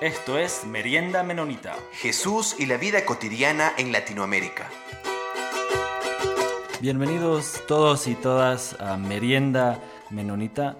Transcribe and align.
Esto 0.00 0.38
es 0.38 0.64
Merienda 0.66 1.22
Menonita. 1.22 1.76
Jesús 1.92 2.56
y 2.58 2.64
la 2.64 2.78
vida 2.78 3.04
cotidiana 3.04 3.72
en 3.76 3.92
Latinoamérica. 3.92 4.70
Bienvenidos 6.80 7.60
todos 7.68 8.06
y 8.06 8.14
todas 8.14 8.80
a 8.80 8.96
Merienda 8.96 9.78
Menonita. 10.08 10.78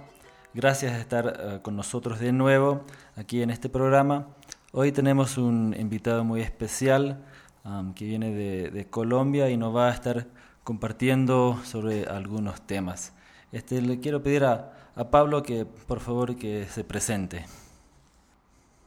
Gracias 0.54 0.95
de 0.95 1.00
estar 1.00 1.36
eh, 1.38 1.59
con 1.60 1.77
nosotros 1.77 2.18
de 2.18 2.32
nuevo 2.32 2.86
aquí 3.14 3.42
en 3.42 3.50
este 3.50 3.68
programa. 3.68 4.28
Hoy 4.72 4.91
tenemos 4.91 5.37
un 5.37 5.77
invitado 5.78 6.24
muy 6.24 6.41
especial 6.41 7.23
um, 7.66 7.92
que 7.92 8.06
viene 8.06 8.30
de, 8.30 8.70
de, 8.70 8.88
Colombia 8.88 9.50
y 9.50 9.59
nos 9.59 9.77
va 9.77 9.91
a 9.91 9.92
estar 9.92 10.28
compartiendo 10.64 11.60
sobre 11.64 12.06
algunos 12.06 12.66
temas. 12.66 13.12
Este, 13.52 13.82
le 13.82 14.00
quiero 14.00 14.23
pedir 14.23 14.45
a, 14.45 14.73
a 14.95 15.10
Pablo 15.10 15.42
que 15.42 15.66
por 15.66 16.00
favor 16.00 16.37
que 16.37 16.64
se 16.70 16.84
presente. 16.84 17.45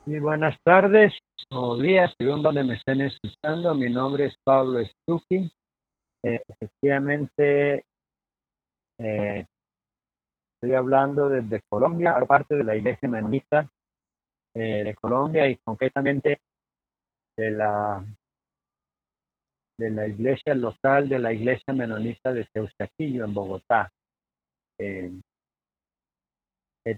Muy 0.06 0.20
buenas 0.20 0.62
tardes 0.64 1.14
o 1.50 1.78
días, 1.78 2.14
según 2.18 2.44
donde 2.44 2.62
me 2.66 2.74
estén 2.74 3.00
escuchando. 3.00 3.74
Mi 3.74 3.90
nombre 3.90 4.26
es 4.26 4.36
Pablo 4.44 4.84
Stucky. 4.84 5.50
Eh, 6.24 6.42
efectivamente, 6.46 7.86
eh, 9.00 9.46
estoy 10.56 10.76
hablando 10.76 11.30
desde 11.30 11.62
Colombia, 11.70 12.18
aparte 12.18 12.56
de 12.56 12.66
la 12.66 12.76
iglesia 12.76 13.08
menonita 13.08 13.72
eh, 14.54 14.84
de 14.84 14.94
Colombia 14.96 15.48
y 15.48 15.56
concretamente 15.64 16.42
de 17.38 17.52
la 17.52 18.06
de 19.78 19.90
la 19.90 20.06
iglesia 20.06 20.54
local 20.54 21.08
de 21.08 21.20
la 21.20 21.32
iglesia 21.32 21.74
menonita 21.74 22.34
de 22.34 22.46
Teusaquillo 22.54 23.24
en 23.24 23.34
Bogotá. 23.34 23.90
he 24.78 25.14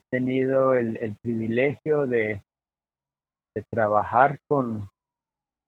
tenido 0.10 0.74
el 0.74 1.16
privilegio 1.22 2.08
de 2.08 2.42
de 3.56 3.64
trabajar 3.64 4.40
con 4.48 4.90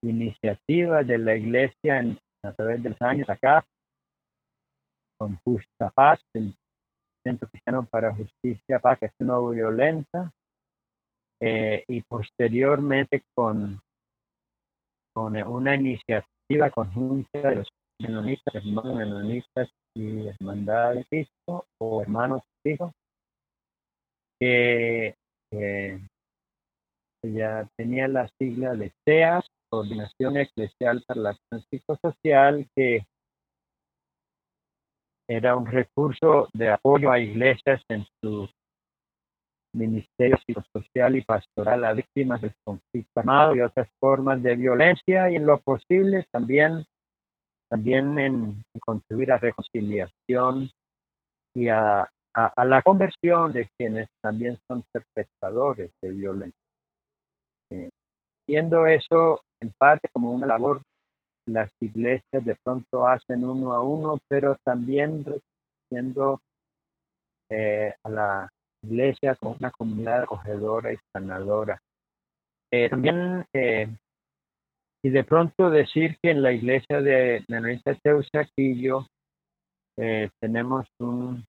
iniciativas 0.03 1.07
de 1.07 1.17
la 1.17 1.35
iglesia 1.35 2.03
a 2.43 2.53
través 2.53 2.83
de 2.83 2.89
los 2.89 3.01
años 3.01 3.29
acá, 3.29 3.65
con 5.17 5.37
Justa 5.37 5.89
Paz, 5.89 6.19
el 6.33 6.55
Centro 7.23 7.47
Cristiano 7.49 7.85
para 7.85 8.13
Justicia, 8.13 8.79
Paz, 8.79 8.99
que 8.99 9.07
es 9.07 9.11
no 9.19 9.49
violenta, 9.49 10.31
eh, 11.39 11.83
y 11.87 12.01
posteriormente 12.01 13.23
con, 13.33 13.79
con 15.13 15.35
una 15.35 15.75
iniciativa 15.75 16.69
conjunta 16.69 17.49
de 17.49 17.55
los 17.55 17.69
menonitas, 17.99 18.55
hermanos 18.55 18.95
menonitas 18.95 19.69
y 19.95 20.27
hermandad 20.27 20.95
de 20.95 21.05
Cristo 21.05 21.65
o 21.79 22.01
hermanos 22.01 22.41
hijos, 22.63 22.91
que 24.39 25.15
eh, 25.51 26.07
ya 27.33 27.67
tenía 27.75 28.07
la 28.07 28.27
sigla 28.39 28.75
de 28.75 28.93
CEAS, 29.05 29.45
Coordinación 29.69 30.37
Eclesial 30.37 31.03
para 31.07 31.21
la 31.21 31.29
Acción 31.31 31.61
Psicosocial, 31.69 32.67
que 32.75 33.05
era 35.27 35.55
un 35.55 35.65
recurso 35.65 36.47
de 36.53 36.69
apoyo 36.69 37.11
a 37.11 37.19
iglesias 37.19 37.81
en 37.89 38.05
su 38.21 38.47
ministerio 39.73 40.37
psicosocial 40.45 41.17
y 41.17 41.21
pastoral 41.21 41.83
a 41.83 41.93
víctimas 41.93 42.41
del 42.41 42.53
conflicto 42.63 43.19
armado 43.19 43.55
y 43.55 43.61
otras 43.61 43.89
formas 43.99 44.41
de 44.41 44.55
violencia 44.55 45.29
y 45.29 45.35
en 45.35 45.45
lo 45.45 45.59
posible 45.59 46.25
también, 46.31 46.85
también 47.69 48.17
en, 48.17 48.63
contribuir 48.79 49.33
a 49.33 49.37
reconciliación 49.37 50.69
y 51.53 51.67
a, 51.67 52.09
a 52.33 52.65
la 52.65 52.81
conversión 52.81 53.51
de 53.51 53.69
quienes 53.77 54.07
también 54.21 54.57
son 54.67 54.83
perpetradores 54.93 55.91
de 56.01 56.11
violencia 56.11 56.66
viendo 58.47 58.85
eso 58.85 59.41
en 59.59 59.73
parte 59.77 60.07
como 60.13 60.31
una 60.31 60.47
labor 60.47 60.81
las 61.47 61.71
iglesias 61.79 62.43
de 62.45 62.55
pronto 62.63 63.07
hacen 63.07 63.43
uno 63.43 63.73
a 63.73 63.81
uno, 63.81 64.19
pero 64.27 64.57
también 64.63 65.25
siendo 65.89 66.41
eh, 67.49 67.93
a 68.03 68.09
la 68.09 68.49
iglesia 68.83 69.35
como 69.35 69.55
una 69.57 69.71
comunidad 69.71 70.23
acogedora 70.23 70.91
y 70.93 70.97
sanadora. 71.13 71.81
Eh, 72.71 72.89
también, 72.89 73.45
eh, 73.53 73.87
y 75.03 75.09
de 75.09 75.23
pronto 75.23 75.69
decir 75.69 76.17
que 76.21 76.31
en 76.31 76.41
la 76.41 76.51
iglesia 76.51 77.01
de 77.01 77.45
Universidad 77.47 77.97
Teusaquillo 78.03 79.07
eh, 79.97 80.29
tenemos 80.41 80.85
un 80.99 81.45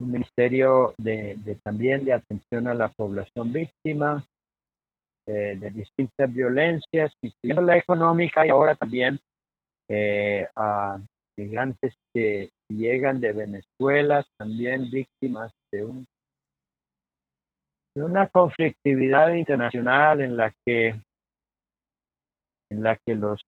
un 0.00 0.12
ministerio 0.12 0.94
de, 0.98 1.36
también 1.62 2.04
de 2.04 2.12
atención 2.12 2.68
a 2.68 2.74
la 2.74 2.88
población 2.88 3.52
víctima 3.52 4.24
eh, 5.26 5.56
de 5.58 5.70
distintas 5.70 6.32
violencias, 6.32 7.12
incluyendo 7.22 7.62
la 7.62 7.76
económica 7.76 8.46
y 8.46 8.50
ahora 8.50 8.74
también 8.76 9.18
eh, 9.88 10.46
a 10.54 11.00
migrantes 11.36 11.94
que 12.14 12.50
llegan 12.68 13.20
de 13.20 13.32
Venezuela, 13.32 14.24
también 14.38 14.90
víctimas 14.90 15.52
de, 15.72 15.84
un, 15.84 16.06
de 17.94 18.04
una 18.04 18.28
conflictividad 18.28 19.34
internacional 19.34 20.20
en 20.20 20.36
la 20.36 20.52
que 20.64 20.94
en 22.70 22.82
la 22.82 22.96
que 22.96 23.14
los 23.14 23.40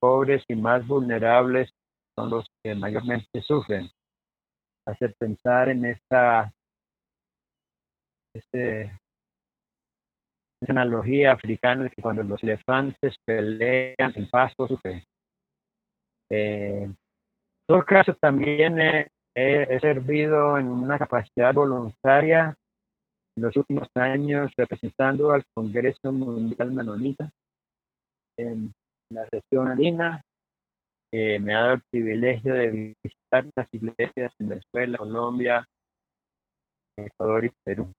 pobres 0.00 0.42
y 0.48 0.56
más 0.56 0.84
vulnerables 0.86 1.70
son 2.16 2.30
los 2.30 2.46
que 2.62 2.74
mayormente 2.74 3.40
sufren 3.42 3.88
hacer 4.86 5.14
pensar 5.18 5.68
en 5.68 5.84
esta 5.84 6.52
este, 8.34 8.92
analogía 10.68 11.32
africana 11.32 11.84
de 11.84 11.90
que 11.90 12.02
cuando 12.02 12.22
los 12.22 12.42
elefantes 12.42 13.16
pelean 13.24 14.12
el 14.14 14.28
pasto 14.28 14.66
sufre. 14.68 15.04
Eh, 16.30 16.88
todo 17.68 17.84
caso, 17.84 18.14
también 18.14 18.78
he, 18.80 19.08
servido 19.80 20.56
en 20.56 20.68
una 20.68 20.98
capacidad 20.98 21.52
voluntaria 21.52 22.56
en 23.36 23.42
los 23.42 23.54
últimos 23.54 23.88
años 23.94 24.50
representando 24.56 25.32
al 25.32 25.44
Congreso 25.54 26.10
Mundial 26.10 26.72
Menonita 26.72 27.30
en 28.38 28.72
la 29.10 29.26
región 29.30 29.68
andina 29.68 30.22
me 31.40 31.54
ha 31.54 31.60
dado 31.60 31.74
el 31.74 31.82
privilegio 31.90 32.54
de 32.54 32.96
visitar 33.02 33.46
las 33.54 33.68
iglesias 33.72 34.32
en 34.38 34.48
Venezuela, 34.48 34.98
Colombia, 34.98 35.66
Ecuador 36.96 37.44
y 37.44 37.52
Perú. 37.64 37.92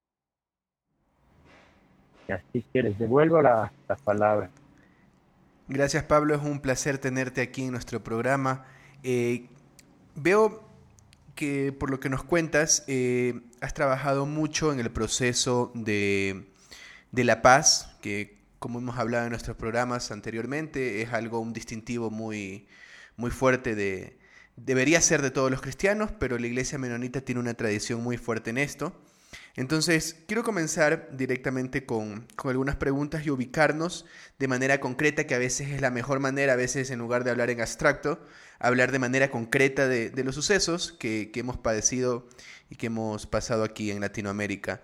Así 2.28 2.64
que 2.74 2.84
les 2.84 3.00
devuelvo 3.00 3.42
la, 3.42 3.72
la 3.88 3.96
palabra. 3.96 4.50
Gracias 5.70 6.04
Pablo, 6.04 6.36
es 6.36 6.42
un 6.42 6.62
placer 6.62 6.98
tenerte 6.98 7.42
aquí 7.42 7.64
en 7.64 7.72
nuestro 7.72 8.04
programa. 8.04 8.66
Eh, 9.04 9.48
veo 10.16 10.68
que 11.36 11.72
por 11.72 11.90
lo 11.90 12.00
que 12.00 12.10
nos 12.10 12.24
cuentas, 12.24 12.84
eh, 12.88 13.40
has 13.62 13.74
trabajado 13.74 14.26
mucho 14.26 14.74
en 14.74 14.80
el 14.80 14.92
proceso 14.92 15.72
de, 15.76 16.48
de, 17.12 17.24
la 17.24 17.42
paz, 17.42 17.98
que 18.02 18.38
como 18.60 18.80
hemos 18.80 18.98
hablado 18.98 19.26
en 19.26 19.30
nuestros 19.30 19.56
programas 19.56 20.12
anteriormente, 20.12 21.02
es 21.02 21.14
algo, 21.14 21.40
un 21.40 21.54
distintivo 21.54 22.10
muy, 22.10 22.68
muy 23.18 23.32
fuerte 23.32 23.76
de... 23.76 24.18
Debería 24.56 25.02
ser 25.02 25.22
de 25.22 25.30
todos 25.30 25.52
los 25.52 25.62
cristianos, 25.62 26.12
pero 26.18 26.40
la 26.40 26.48
iglesia 26.48 26.80
menonita 26.80 27.22
tiene 27.22 27.42
una 27.42 27.54
tradición 27.54 28.02
muy 28.02 28.18
fuerte 28.18 28.50
en 28.50 28.58
esto. 28.58 29.00
Entonces, 29.56 30.16
quiero 30.28 30.44
comenzar 30.44 31.10
directamente 31.16 31.86
con, 31.86 32.28
con, 32.36 32.52
algunas 32.52 32.76
preguntas 32.76 33.26
y 33.26 33.30
ubicarnos 33.30 34.06
de 34.40 34.48
manera 34.48 34.80
concreta, 34.80 35.28
que 35.28 35.36
a 35.36 35.40
veces 35.40 35.70
es 35.70 35.82
la 35.82 35.92
mejor 35.92 36.20
manera, 36.20 36.54
a 36.54 36.56
veces 36.56 36.90
en 36.90 37.00
lugar 37.00 37.24
de 37.24 37.32
hablar 37.32 37.50
en 37.52 37.62
abstracto, 37.62 38.20
hablar 38.58 38.92
de 38.92 39.00
manera 39.00 39.30
concreta 39.30 39.88
de, 39.88 40.10
de 40.10 40.24
los 40.24 40.34
sucesos 40.34 40.92
que, 40.92 41.30
que, 41.32 41.42
hemos 41.42 41.58
padecido 41.58 42.28
y 42.70 42.76
que 42.78 42.88
hemos 42.88 43.28
pasado 43.28 43.64
aquí 43.64 43.92
en 43.92 44.00
Latinoamérica. 44.00 44.82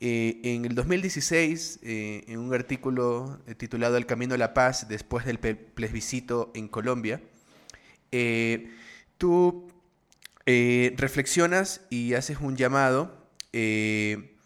Eh, 0.00 0.40
en 0.42 0.64
el 0.64 0.74
2016, 0.74 1.80
eh, 1.82 2.24
en 2.26 2.40
un 2.40 2.52
artículo 2.52 3.40
titulado 3.56 3.96
El 3.96 4.06
Camino 4.06 4.34
a 4.34 4.38
la 4.38 4.52
Paz 4.52 4.88
después 4.88 5.24
del 5.24 5.38
plebiscito 5.38 6.50
en 6.54 6.66
Colombia, 6.66 7.20
eh, 8.12 8.70
tú 9.18 9.72
eh, 10.46 10.94
reflexionas 10.96 11.82
y 11.90 12.14
haces 12.14 12.38
un 12.40 12.56
llamado. 12.56 13.28
Eh, 13.52 14.36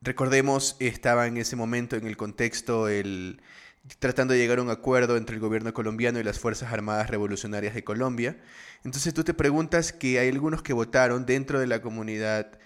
recordemos, 0.00 0.76
estaba 0.80 1.26
en 1.26 1.36
ese 1.36 1.56
momento 1.56 1.96
en 1.96 2.06
el 2.06 2.16
contexto 2.16 2.88
el, 2.88 3.40
tratando 3.98 4.34
de 4.34 4.40
llegar 4.40 4.58
a 4.58 4.62
un 4.62 4.70
acuerdo 4.70 5.16
entre 5.16 5.34
el 5.36 5.40
gobierno 5.40 5.72
colombiano 5.74 6.18
y 6.18 6.24
las 6.24 6.38
Fuerzas 6.38 6.72
Armadas 6.72 7.10
Revolucionarias 7.10 7.74
de 7.74 7.84
Colombia. 7.84 8.38
Entonces 8.84 9.14
tú 9.14 9.24
te 9.24 9.34
preguntas 9.34 9.92
que 9.92 10.18
hay 10.18 10.28
algunos 10.28 10.62
que 10.62 10.72
votaron 10.72 11.26
dentro 11.26 11.60
de 11.60 11.66
la 11.66 11.82
comunidad 11.82 12.58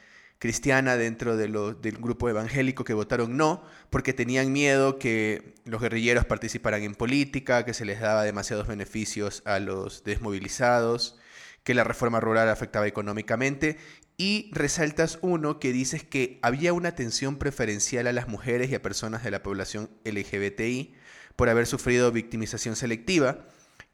cristiana 0.42 0.96
dentro 0.96 1.36
de 1.36 1.46
del 1.46 1.98
grupo 1.98 2.28
evangélico 2.28 2.82
que 2.82 2.94
votaron 2.94 3.36
no, 3.36 3.62
porque 3.90 4.12
tenían 4.12 4.50
miedo 4.50 4.98
que 4.98 5.54
los 5.64 5.80
guerrilleros 5.80 6.24
participaran 6.24 6.82
en 6.82 6.96
política, 6.96 7.64
que 7.64 7.74
se 7.74 7.84
les 7.84 8.00
daba 8.00 8.24
demasiados 8.24 8.66
beneficios 8.66 9.44
a 9.44 9.60
los 9.60 10.02
desmovilizados, 10.02 11.16
que 11.62 11.74
la 11.74 11.84
reforma 11.84 12.18
rural 12.18 12.48
afectaba 12.48 12.88
económicamente, 12.88 13.78
y 14.16 14.50
resaltas 14.52 15.20
uno 15.22 15.60
que 15.60 15.72
dices 15.72 16.02
que 16.02 16.40
había 16.42 16.72
una 16.72 16.88
atención 16.88 17.36
preferencial 17.36 18.08
a 18.08 18.12
las 18.12 18.26
mujeres 18.26 18.68
y 18.68 18.74
a 18.74 18.82
personas 18.82 19.22
de 19.22 19.30
la 19.30 19.44
población 19.44 19.90
LGBTI 20.04 20.92
por 21.36 21.50
haber 21.50 21.68
sufrido 21.68 22.10
victimización 22.10 22.74
selectiva 22.74 23.46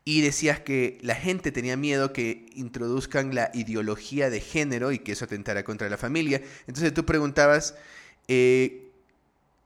y 0.09 0.23
decías 0.23 0.59
que 0.59 0.97
la 1.03 1.15
gente 1.15 1.53
tenía 1.53 1.77
miedo 1.77 2.15
que 2.15 2.47
introduzcan 2.55 3.35
la 3.35 3.51
ideología 3.53 4.31
de 4.31 4.41
género 4.41 4.91
y 4.91 5.01
que 5.01 5.13
eso 5.13 5.27
atentara 5.27 5.65
contra 5.65 5.91
la 5.91 5.99
familia. 5.99 6.41
Entonces 6.67 6.95
tú 6.95 7.05
preguntabas, 7.05 7.75
eh, 8.27 8.91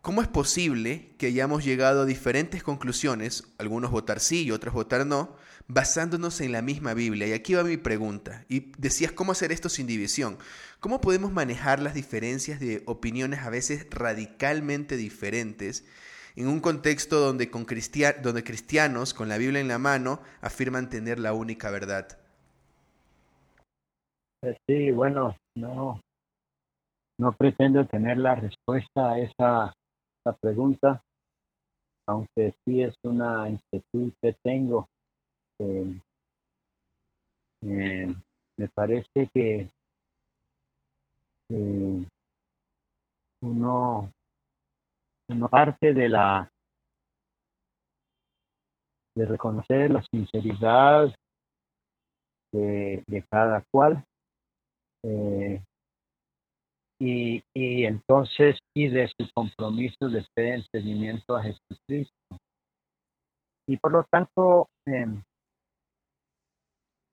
¿cómo 0.01 0.21
es 0.21 0.27
posible 0.27 1.11
que 1.17 1.27
hayamos 1.27 1.65
llegado 1.65 2.03
a 2.03 2.07
diferentes 2.07 2.65
conclusiones, 2.65 3.45
algunos 3.59 3.93
votar 3.93 4.19
sí 4.19 4.43
y 4.43 4.51
otros 4.51 4.75
votar 4.75 5.07
no, 5.07 5.37
basándonos 5.69 6.41
en 6.41 6.51
la 6.51 6.61
misma 6.61 6.93
Biblia? 6.93 7.29
Y 7.29 7.35
aquí 7.35 7.55
va 7.55 7.63
mi 7.63 7.77
pregunta. 7.77 8.45
Y 8.49 8.73
decías, 8.79 9.13
¿cómo 9.13 9.31
hacer 9.31 9.53
esto 9.53 9.69
sin 9.69 9.87
división? 9.87 10.39
¿Cómo 10.81 11.01
podemos 11.01 11.31
manejar 11.31 11.79
las 11.79 11.95
diferencias 11.95 12.59
de 12.59 12.83
opiniones 12.87 13.43
a 13.43 13.51
veces 13.51 13.87
radicalmente 13.91 14.97
diferentes? 14.97 15.85
En 16.37 16.49
un 16.49 16.61
contexto 16.61 17.21
donde, 17.21 17.51
con 17.51 17.67
donde 18.23 18.45
cristianos 18.45 19.15
con 19.15 19.29
la 19.29 19.39
Biblia 19.39 19.61
en 19.61 19.69
la 19.69 19.79
mano 19.79 20.21
afirman 20.41 20.89
tener 20.89 21.19
la 21.19 21.33
única 21.33 21.71
verdad? 21.71 22.19
Eh, 24.43 24.57
sí, 24.67 24.91
bueno, 24.91 25.37
no, 25.57 26.01
no 27.19 27.33
pretendo 27.33 27.87
tener 27.87 28.19
la 28.19 28.35
respuesta 28.35 29.13
a 29.13 29.19
esa, 29.19 29.73
pregunta, 30.41 31.03
aunque 32.07 32.55
sí 32.65 32.83
es 32.83 32.95
una 33.05 33.49
inquietud 33.49 34.13
que 34.21 34.35
tengo. 34.43 34.89
Eh, 35.61 36.01
eh, 37.65 38.15
me 38.57 38.69
parece 38.69 39.29
que 39.33 39.69
uno 43.43 44.11
parte 45.49 45.93
de 45.95 46.09
la 46.09 46.49
de 49.15 49.27
reconocer 49.27 49.91
la 49.91 50.03
sinceridad 50.11 51.15
de, 52.53 53.25
cada 53.31 53.63
cual 53.71 54.05
eh, 55.05 55.63
y, 56.99 57.43
y, 57.55 57.85
entonces 57.85 58.59
y 58.75 58.89
de 58.89 59.09
su 59.09 59.29
compromiso 59.35 60.09
de 60.09 60.25
fe 60.35 60.55
en 60.55 60.65
seguimiento 60.73 61.37
a 61.37 61.43
Jesucristo. 61.43 62.39
Y 63.69 63.77
por 63.77 63.93
lo 63.93 64.05
tanto 64.11 64.69
em, 64.87 65.23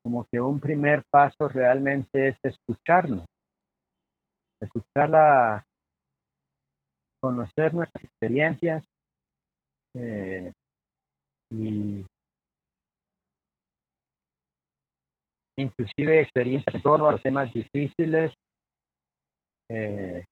como 0.04 0.26
que 0.32 0.40
un 0.40 0.60
primer 0.60 1.04
paso 1.12 1.48
realmente 1.50 2.30
es 2.30 2.38
escucharnos 2.44 3.26
escuchar 4.62 5.10
la, 5.10 5.66
conocer 7.22 7.74
nuestras 7.74 8.04
experiencias 8.04 8.84
eh, 9.96 10.52
y 11.52 12.06
inclusive 15.58 16.22
experiencias 16.22 16.76
en 16.76 16.82
torno 16.82 17.10
a 17.10 17.18
temas 17.18 17.52
difíciles, 17.54 18.34
eh, 19.70 20.24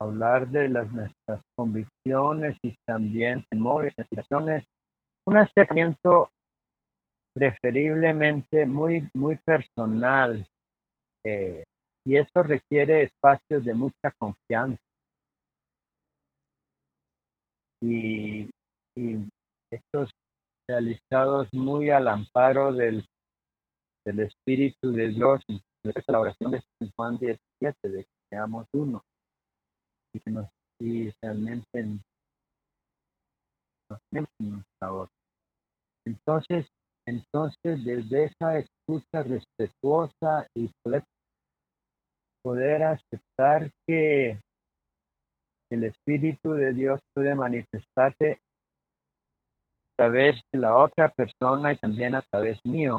hablar 0.00 0.48
de 0.48 0.68
las 0.68 0.90
nuestras 0.92 1.40
convicciones 1.56 2.56
y 2.62 2.74
también 2.86 3.44
temores, 3.48 3.94
aspiraciones, 3.96 4.64
un 5.26 5.36
acercamiento 5.36 6.30
preferiblemente 7.34 8.66
muy, 8.66 9.08
muy 9.14 9.36
personal 9.36 10.46
eh, 11.24 11.64
y 12.04 12.16
eso 12.16 12.42
requiere 12.42 13.04
espacios 13.04 13.64
de 13.64 13.74
mucha 13.74 14.10
confianza 14.18 14.83
y, 17.84 18.50
estos 19.70 20.10
realizados 20.68 21.48
muy 21.52 21.90
al 21.90 22.06
amparo 22.06 22.72
del, 22.72 23.04
del 24.04 24.20
Espíritu 24.20 24.92
de 24.92 25.08
Dios, 25.08 25.40
la 26.06 26.20
oración 26.20 26.52
de 26.52 26.62
Juan 26.94 27.18
17, 27.18 27.88
de 27.88 28.04
que 28.04 28.10
seamos 28.30 28.66
uno. 28.72 29.02
Y 30.14 30.20
que 30.20 30.30
nos 30.30 30.48
y 30.80 31.10
realmente 31.22 31.84
nos 33.88 34.00
nuestra 34.38 35.08
Entonces, 36.04 36.66
entonces 37.06 37.84
desde 37.84 38.24
esa 38.24 38.58
escucha 38.58 39.22
respetuosa 39.22 40.46
y 40.54 40.70
poder 42.42 42.82
aceptar 42.82 43.70
que 43.86 44.40
el 45.74 45.84
Espíritu 45.84 46.52
de 46.52 46.72
Dios 46.72 47.00
puede 47.14 47.34
manifestarse 47.34 48.32
a 48.32 49.96
través 49.96 50.40
de 50.52 50.58
la 50.58 50.76
otra 50.76 51.08
persona 51.10 51.72
y 51.72 51.76
también 51.76 52.14
a 52.14 52.22
través 52.22 52.58
mío. 52.64 52.98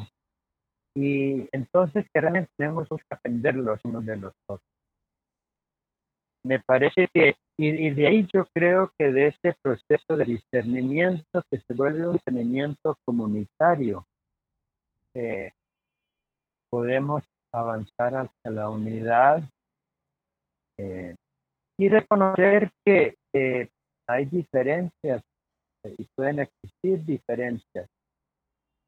Y 0.95 1.49
entonces 1.51 2.05
que 2.13 2.21
realmente 2.21 2.51
tenemos 2.57 2.87
que 2.87 2.95
aprender 3.09 3.55
los 3.55 3.83
unos 3.83 4.05
de 4.05 4.17
los 4.17 4.33
otros. 4.47 4.69
Me 6.43 6.59
parece 6.59 7.07
que, 7.11 7.35
y, 7.57 7.89
de 7.89 8.07
ahí 8.07 8.27
yo 8.31 8.45
creo 8.53 8.91
que 8.97 9.11
de 9.11 9.27
este 9.27 9.55
proceso 9.61 10.15
de 10.15 10.25
discernimiento 10.25 11.41
que 11.49 11.59
se 11.59 11.73
vuelve 11.73 12.07
un 12.07 12.13
discernimiento 12.13 12.95
comunitario, 13.03 14.05
eh, 15.15 15.51
podemos 16.69 17.23
avanzar 17.51 18.15
hacia 18.15 18.51
la 18.51 18.69
unidad 18.69 19.43
eh, 20.77 21.15
y 21.77 21.89
reconocer 21.89 22.71
que 22.85 23.15
hay 24.07 24.25
diferencias 24.25 25.23
eh, 25.85 25.95
y 25.97 26.07
pueden 26.15 26.39
existir 26.39 27.03
diferencias 27.05 27.87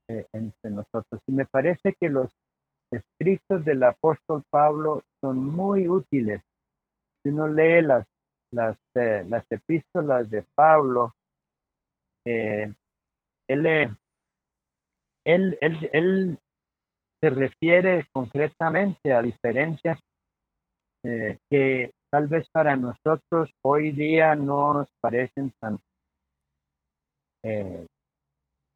eh, 0.09 0.25
entre 0.33 0.71
nosotros. 0.71 1.21
Y 1.27 1.31
me 1.31 1.45
parece 1.45 1.93
que 1.99 2.09
los 2.09 2.31
escritos 2.91 3.63
del 3.65 3.83
apóstol 3.83 4.43
Pablo 4.49 5.03
son 5.21 5.43
muy 5.43 5.87
útiles. 5.87 6.41
Si 7.21 7.29
uno 7.29 7.47
lee 7.47 7.81
las, 7.81 8.07
las, 8.51 8.77
eh, 8.95 9.25
las 9.27 9.45
epístolas 9.49 10.29
de 10.29 10.43
Pablo, 10.55 11.13
él, 12.25 12.75
él, 13.47 15.57
él, 15.61 16.39
se 17.21 17.29
refiere 17.29 18.05
concretamente 18.11 19.13
a 19.13 19.21
diferencias 19.21 19.97
que 21.01 21.91
tal 22.09 22.27
vez 22.27 22.47
para 22.49 22.75
nosotros 22.75 23.51
hoy 23.63 23.91
día 23.91 24.35
no 24.35 24.73
nos 24.73 24.89
parecen 25.01 25.51
tan, 25.59 25.79
eh, 27.43 27.85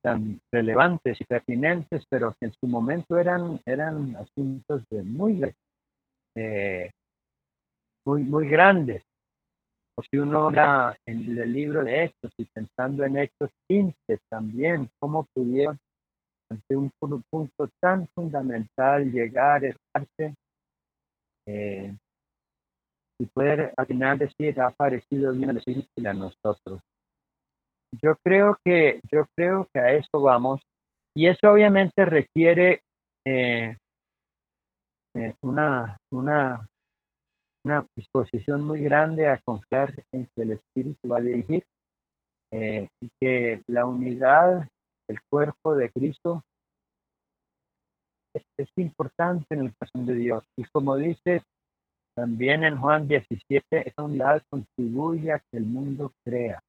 tan 0.04 0.40
relevantes 0.52 1.20
y 1.20 1.26
pertinentes, 1.26 2.06
pero 2.10 2.34
que 2.40 2.48
en 2.48 2.54
su 2.54 2.68
momento 2.68 3.18
eran, 3.18 3.60
eran 3.66 4.16
asuntos 4.16 4.84
de 4.90 5.04
muy, 5.04 5.42
eh, 6.36 6.92
muy, 8.06 8.24
muy 8.24 8.50
grandes. 8.50 9.04
O 9.98 10.04
si 10.04 10.18
uno 10.18 10.48
habla 10.48 10.98
en 11.06 11.38
el 11.38 11.54
libro 11.54 11.84
de 11.84 12.06
Hechos 12.06 12.34
y 12.38 12.46
pensando 12.46 13.04
en 13.04 13.18
Hechos 13.18 13.52
15 13.68 13.96
también, 14.30 14.90
cómo 15.00 15.28
pudieron 15.34 15.78
ante 16.50 16.76
un 16.76 16.92
punto 17.30 17.70
tan 17.80 18.08
fundamental 18.10 19.10
llegar 19.10 19.64
a 19.94 20.06
eh, 21.46 21.96
y 23.22 23.26
poder 23.28 23.72
al 23.78 23.86
final 23.86 24.18
decir 24.18 24.60
ha 24.60 24.72
parecido 24.72 25.32
bien 25.32 25.54
decirle 25.54 26.10
a 26.10 26.14
nosotros. 26.14 26.82
Yo 28.02 28.16
creo 28.24 28.58
que 28.66 29.00
yo 29.12 29.28
creo 29.36 29.68
que 29.72 29.80
a 29.80 29.94
eso 29.94 30.22
vamos 30.22 30.60
y 31.16 31.28
eso 31.28 31.52
obviamente 31.52 32.04
requiere 32.04 32.82
eh, 33.26 33.78
eh, 35.14 35.36
una, 35.42 35.98
una, 36.12 36.68
una 37.64 37.86
disposición 37.96 38.64
muy 38.64 38.82
grande 38.82 39.28
a 39.28 39.40
confiar 39.46 39.94
en 40.12 40.26
que 40.34 40.42
el 40.42 40.54
Espíritu 40.54 41.08
va 41.08 41.18
a 41.18 41.22
dirigir 41.22 41.64
eh, 42.52 42.88
y 43.02 43.10
que 43.20 43.62
la 43.68 43.86
unidad 43.86 44.68
del 45.08 45.20
cuerpo 45.30 45.76
de 45.76 45.92
Cristo 45.92 46.42
es, 48.34 48.44
es 48.58 48.70
importante 48.78 49.54
en 49.54 49.66
el 49.66 49.76
corazón 49.76 50.08
de 50.08 50.16
Dios. 50.16 50.44
Y 50.58 50.64
como 50.64 50.96
dice 50.96 51.44
también 52.16 52.64
en 52.64 52.78
Juan 52.78 53.08
17, 53.08 53.90
esa 53.90 54.04
unidad 54.04 54.44
contribuye 54.50 55.32
a 55.32 55.40
que 55.40 55.58
el 55.58 55.66
mundo 55.66 56.12
crea. 56.24 56.62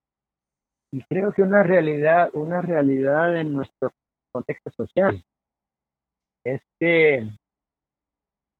Y 0.92 1.02
creo 1.04 1.32
que 1.32 1.42
una 1.42 1.62
realidad, 1.62 2.30
una 2.34 2.60
realidad 2.60 3.36
en 3.36 3.52
nuestro 3.52 3.90
contexto 4.32 4.70
social 4.70 5.22
es 6.44 6.60
que 6.78 7.28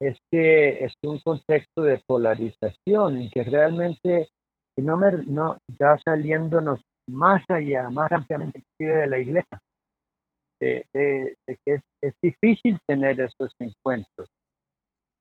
es 0.00 0.18
que 0.30 0.84
es 0.84 0.94
un 1.04 1.20
contexto 1.20 1.82
de 1.82 2.02
polarización 2.04 3.18
en 3.18 3.30
que 3.30 3.44
realmente 3.44 4.30
no, 4.76 4.96
me, 4.96 5.12
no 5.26 5.58
ya 5.78 5.96
saliéndonos 6.04 6.80
más 7.08 7.44
allá, 7.48 7.88
más 7.88 8.10
ampliamente 8.10 8.64
de 8.78 9.06
la 9.06 9.18
iglesia, 9.18 9.60
de, 10.60 10.84
que 11.46 11.74
es, 11.74 11.82
es, 12.02 12.14
difícil 12.20 12.80
tener 12.86 13.20
esos 13.20 13.54
encuentros 13.60 14.28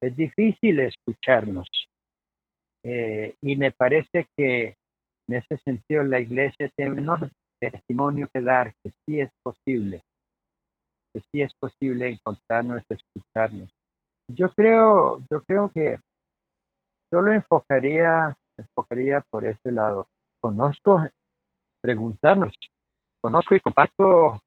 es 0.02 0.16
difícil 0.16 0.80
escucharnos. 0.80 1.68
Eh, 2.84 3.36
y 3.42 3.56
me 3.56 3.72
parece 3.72 4.28
que 4.36 4.76
en 5.28 5.36
ese 5.36 5.58
sentido 5.58 6.04
la 6.04 6.20
iglesia 6.20 6.70
tiene 6.76 7.02
un 7.02 7.32
testimonio 7.60 8.28
que 8.34 8.42
dar, 8.42 8.74
que 8.84 8.92
sí 9.06 9.20
es 9.20 9.32
posible, 9.44 10.04
que 11.14 11.22
sí 11.32 11.42
es 11.42 11.54
posible 11.54 12.10
encontrarnos, 12.10 12.84
escucharnos. 12.90 13.72
Yo 14.28 14.52
creo, 14.54 15.20
yo 15.30 15.44
creo 15.44 15.70
que 15.72 16.00
yo 17.14 17.22
lo 17.22 17.34
enfocaría, 17.34 18.36
enfocaría 18.58 19.22
por 19.30 19.46
ese 19.46 19.72
lado. 19.72 20.08
Conozco, 20.42 21.08
preguntarnos, 21.82 22.54
conozco 23.22 23.54
y 23.54 23.60
comparto 23.60 24.42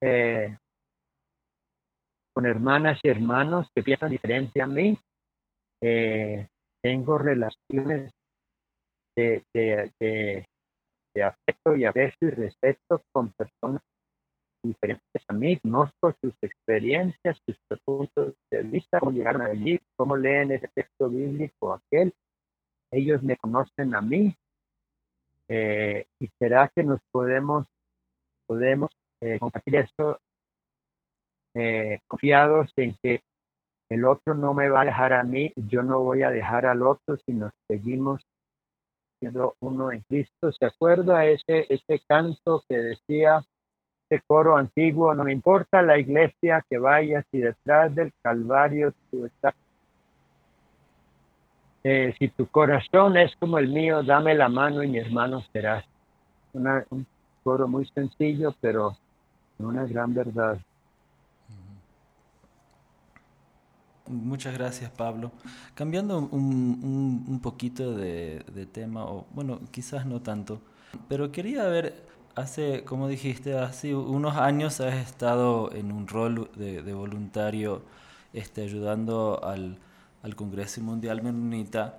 eh, 0.00 0.56
con 2.32 2.46
hermanas 2.46 2.98
y 3.02 3.08
hermanos 3.08 3.68
que 3.74 3.82
piensan 3.82 4.10
diferente 4.10 4.60
a 4.62 4.66
mí. 4.66 4.98
Eh, 5.80 6.48
tengo 6.82 7.18
relaciones 7.18 8.12
de, 9.16 9.44
de, 9.52 9.92
de, 10.00 11.22
afecto 11.22 11.76
y 11.76 11.84
veces 11.84 12.16
y 12.20 12.30
respeto 12.30 13.02
con 13.12 13.32
personas 13.32 13.82
diferentes 14.62 15.22
a 15.28 15.32
mí, 15.32 15.58
conozco 15.58 16.14
sus 16.22 16.34
experiencias, 16.40 17.38
sus 17.44 17.58
puntos 17.84 18.34
de 18.50 18.62
vista, 18.62 19.00
cómo 19.00 19.12
llegaron 19.12 19.42
allí, 19.42 19.80
cómo 19.96 20.16
leen 20.16 20.52
ese 20.52 20.68
texto 20.68 21.08
bíblico 21.08 21.74
aquel. 21.74 22.12
Ellos 22.92 23.22
me 23.22 23.36
conocen 23.36 23.94
a 23.94 24.00
mí. 24.00 24.34
Eh, 25.48 26.06
y 26.20 26.28
será 26.38 26.70
que 26.74 26.84
nos 26.84 27.00
podemos, 27.10 27.66
podemos 28.46 28.90
eh, 29.20 29.38
compartir 29.38 29.76
esto 29.76 30.20
eh, 31.54 31.98
confiados 32.06 32.72
en 32.76 32.96
que 33.02 33.22
el 33.90 34.04
otro 34.06 34.34
no 34.34 34.54
me 34.54 34.68
va 34.68 34.82
a 34.82 34.84
dejar 34.86 35.12
a 35.12 35.22
mí, 35.22 35.52
yo 35.54 35.82
no 35.82 36.00
voy 36.00 36.22
a 36.22 36.30
dejar 36.30 36.64
al 36.64 36.82
otro 36.82 37.16
si 37.26 37.32
nos 37.32 37.52
seguimos 37.68 38.22
siendo 39.20 39.54
uno 39.60 39.92
en 39.92 40.00
Cristo. 40.08 40.50
¿Se 40.52 40.64
acuerda 40.64 41.26
ese, 41.26 41.66
ese 41.68 42.00
canto 42.08 42.64
que 42.68 42.76
decía, 42.76 43.42
ese 44.08 44.22
coro 44.26 44.56
antiguo, 44.56 45.14
no 45.14 45.24
me 45.24 45.32
importa 45.32 45.82
la 45.82 45.98
iglesia 45.98 46.64
que 46.68 46.78
vayas 46.78 47.24
y 47.32 47.38
detrás 47.38 47.94
del 47.94 48.12
Calvario 48.22 48.94
tú 49.10 49.26
estás? 49.26 49.54
Eh, 51.84 52.14
si 52.18 52.28
tu 52.28 52.46
corazón 52.46 53.16
es 53.16 53.34
como 53.36 53.58
el 53.58 53.68
mío, 53.68 54.02
dame 54.02 54.34
la 54.34 54.48
mano 54.48 54.82
y 54.82 54.88
mi 54.88 54.98
hermano 54.98 55.42
serás. 55.52 55.84
un 56.54 57.06
coro 57.42 57.68
muy 57.68 57.86
sencillo, 57.86 58.54
pero 58.60 58.96
una 59.58 59.84
gran 59.84 60.14
verdad. 60.14 60.58
Muchas 64.12 64.54
gracias, 64.54 64.90
Pablo. 64.90 65.32
Cambiando 65.74 66.18
un, 66.18 67.40
poquito 67.42 67.96
de, 67.96 68.68
tema, 68.70 69.04
o 69.04 69.26
bueno, 69.32 69.60
quizás 69.70 70.06
no 70.06 70.20
tanto, 70.20 70.60
pero 71.08 71.32
quería 71.32 71.64
ver, 71.64 72.04
hace, 72.34 72.84
como 72.84 73.08
dijiste, 73.08 73.56
hace 73.58 73.94
unos 73.94 74.36
años 74.36 74.80
has 74.80 74.94
estado 74.94 75.72
en 75.72 75.92
un 75.92 76.06
rol 76.06 76.50
de, 76.56 76.92
voluntario 76.92 77.82
este, 78.34 78.62
ayudando 78.62 79.42
al, 79.42 79.78
al 80.22 80.36
Congreso 80.36 80.82
Mundial 80.82 81.22
Menonita, 81.22 81.98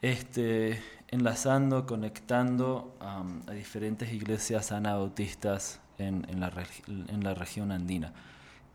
este, 0.00 0.80
enlazando, 1.08 1.86
conectando 1.86 2.96
a 3.00 3.52
diferentes 3.52 4.12
iglesias 4.12 4.72
anabautistas 4.72 5.80
en, 5.98 6.24
la, 6.40 6.50
en 6.86 7.22
la 7.22 7.34
región 7.34 7.72
andina. 7.72 8.12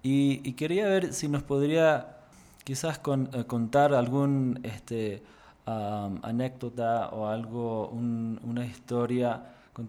Y 0.03 0.53
quería 0.53 0.87
ver 0.87 1.13
si 1.13 1.27
nos 1.27 1.43
podría 1.43 2.20
quizás 2.63 2.99
con, 2.99 3.29
eh, 3.33 3.45
contar 3.45 3.93
algún 3.93 4.59
este, 4.63 5.23
anécdota 5.65 7.09
o 7.09 7.27
algo, 7.27 7.89
una 7.89 8.65
historia, 8.65 9.43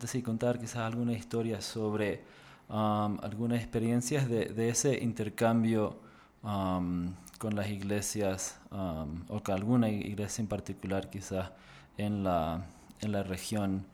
sí, 0.05 0.23
contar 0.23 0.59
quizás 0.59 0.83
alguna 0.83 1.13
historia 1.13 1.61
sobre 1.61 2.21
algunas 2.69 3.61
experiencias 3.61 4.29
de, 4.29 4.69
ese 4.69 5.03
intercambio 5.03 5.97
con 6.43 7.57
las 7.57 7.69
iglesias 7.69 8.61
o 8.71 9.43
con 9.43 9.55
alguna 9.55 9.89
iglesia 9.89 10.43
en 10.43 10.49
particular 10.49 11.11
quizás 11.11 11.51
en 11.99 12.23
la, 12.23 12.65
en 13.01 13.13
la 13.13 13.23
región 13.23 13.85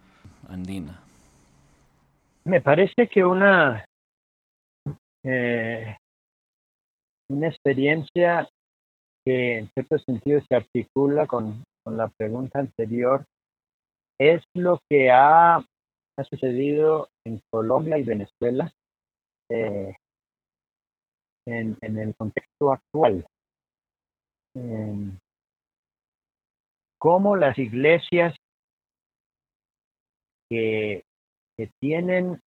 andina. 0.48 1.00
Me 2.44 2.60
parece 2.60 3.08
que 3.08 3.24
una, 3.24 3.84
eh, 5.22 5.96
una 7.28 7.48
experiencia 7.48 8.48
que 9.28 9.58
en 9.58 9.68
cierto 9.74 9.98
sentido 9.98 10.40
se 10.48 10.56
articula 10.56 11.26
con, 11.26 11.62
con 11.84 11.98
la 11.98 12.08
pregunta 12.08 12.60
anterior, 12.60 13.26
es 14.18 14.42
lo 14.54 14.80
que 14.88 15.10
ha, 15.10 15.56
ha 15.56 16.24
sucedido 16.30 17.10
en 17.26 17.38
Colombia 17.52 17.98
y 17.98 18.04
Venezuela 18.04 18.72
eh, 19.50 19.94
en, 21.46 21.76
en, 21.82 21.98
el 21.98 22.16
contexto 22.16 22.72
actual. 22.72 23.26
Eh, 24.56 25.10
cómo 26.98 27.36
las 27.36 27.58
iglesias 27.58 28.34
que, 30.48 31.02
que 31.58 31.70
tienen, 31.82 32.40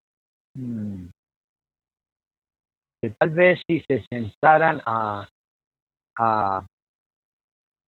mm, 0.55 1.09
que 3.03 3.09
tal 3.11 3.29
vez 3.29 3.61
si 3.67 3.81
se 3.81 4.03
sentaran 4.09 4.81
a, 4.87 5.29
a 6.17 6.65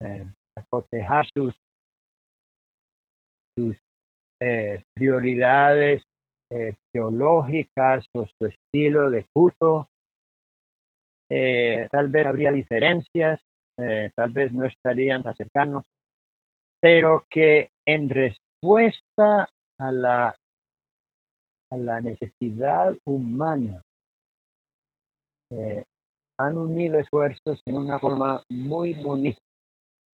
eh, 0.04 0.26
a 0.56 1.24
sus, 1.34 1.56
sus 3.56 3.78
eh, 4.42 4.84
prioridades 4.94 6.04
eh, 6.52 6.76
teológicas 6.92 8.06
o 8.14 8.26
su 8.26 8.46
estilo 8.46 9.10
de 9.10 9.26
culto. 9.34 9.88
tal 11.30 12.10
vez 12.10 12.26
habría 12.28 12.52
diferencias, 12.52 13.40
tal 14.16 14.32
vez 14.32 14.54
no 14.54 14.66
estarían 14.66 15.24
tan 15.24 15.36
cercanos, 15.36 15.86
pero 16.80 17.26
que 17.30 17.72
en 17.88 18.10
respuesta 18.10 19.50
a 19.80 19.92
la, 19.92 20.36
a 21.72 21.78
la 21.78 22.02
necesidad 22.02 22.96
humana 23.06 23.82
han 26.40 26.58
unido 26.58 27.00
esfuerzos 27.00 27.62
en 27.66 27.78
una 27.78 28.00
forma 28.00 28.44
muy 28.50 28.94
bonita 28.94 29.40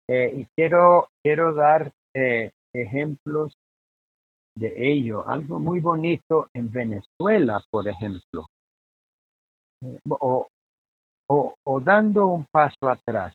eh, 0.10 0.32
y 0.38 0.46
quiero, 0.56 1.10
quiero 1.22 1.54
dar 1.54 1.92
eh, 2.16 2.52
ejemplos 2.74 3.54
de 4.56 4.74
ello. 4.78 5.28
Algo 5.28 5.60
muy 5.60 5.82
bonito 5.82 6.50
en 6.54 6.72
Venezuela, 6.72 7.62
por 7.70 7.88
ejemplo. 7.88 8.48
Eh, 9.84 10.00
o, 10.10 10.48
dando 11.82 12.28
un 12.28 12.46
paso 12.46 12.90
atrás. 12.90 13.34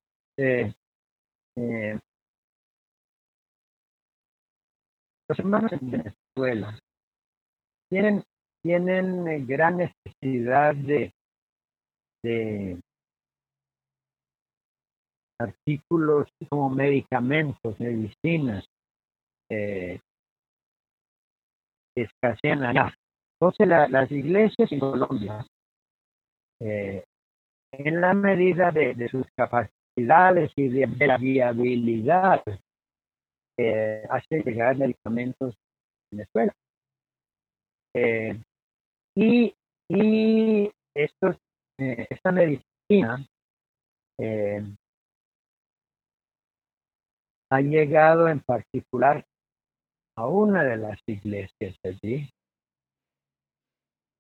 los 5.29 5.39
hermanos 5.39 5.73
en 5.73 5.91
Venezuela 5.91 6.79
tienen, 7.91 8.25
tienen 8.63 9.47
gran 9.47 9.77
necesidad 9.77 10.75
de, 10.75 11.13
de 12.23 12.79
artículos 15.39 16.29
como 16.49 16.71
medicamentos, 16.71 17.79
medicinas, 17.81 18.65
eh, 19.51 20.01
escasean 21.97 22.65
allá. 22.65 22.95
Entonces 23.41 23.69
las 23.91 24.11
iglesias 24.13 24.71
en 24.71 24.79
Colombia, 24.79 25.45
eh, 26.61 27.05
en 27.73 28.01
la 28.01 28.15
medida 28.15 28.71
de, 28.71 29.09
sus 29.09 29.27
capacidades 29.37 30.53
y 30.57 30.69
de, 30.69 31.07
la 31.07 31.19
viabilidad, 31.19 32.43
eh, 33.59 34.07
hace 34.09 34.43
llegar 34.43 34.77
medicamentos 34.77 35.55
en 36.11 36.19
Venezuela. 36.19 36.53
Eh, 37.95 38.41
y, 39.17 39.55
y 39.89 40.71
estos, 40.95 41.37
eh, 41.83 42.07
esta 42.11 42.31
medicina 42.31 43.27
eh, 44.19 44.63
ha 47.51 47.61
llegado 47.61 48.29
en 48.29 48.41
particular 48.41 49.25
a 50.17 50.27
una 50.27 50.63
de 50.65 50.77
las 50.77 50.99
iglesias 51.07 51.77
allí. 51.85 52.31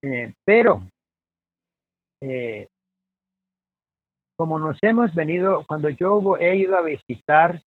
Eh, 0.02 0.34
pero, 0.44 0.82
eh, 2.20 2.68
como 4.36 4.58
nos 4.58 4.78
hemos 4.82 5.14
venido, 5.14 5.64
cuando 5.66 5.88
yo 5.90 6.36
he 6.38 6.56
ido 6.56 6.76
a 6.76 6.82
visitar, 6.82 7.62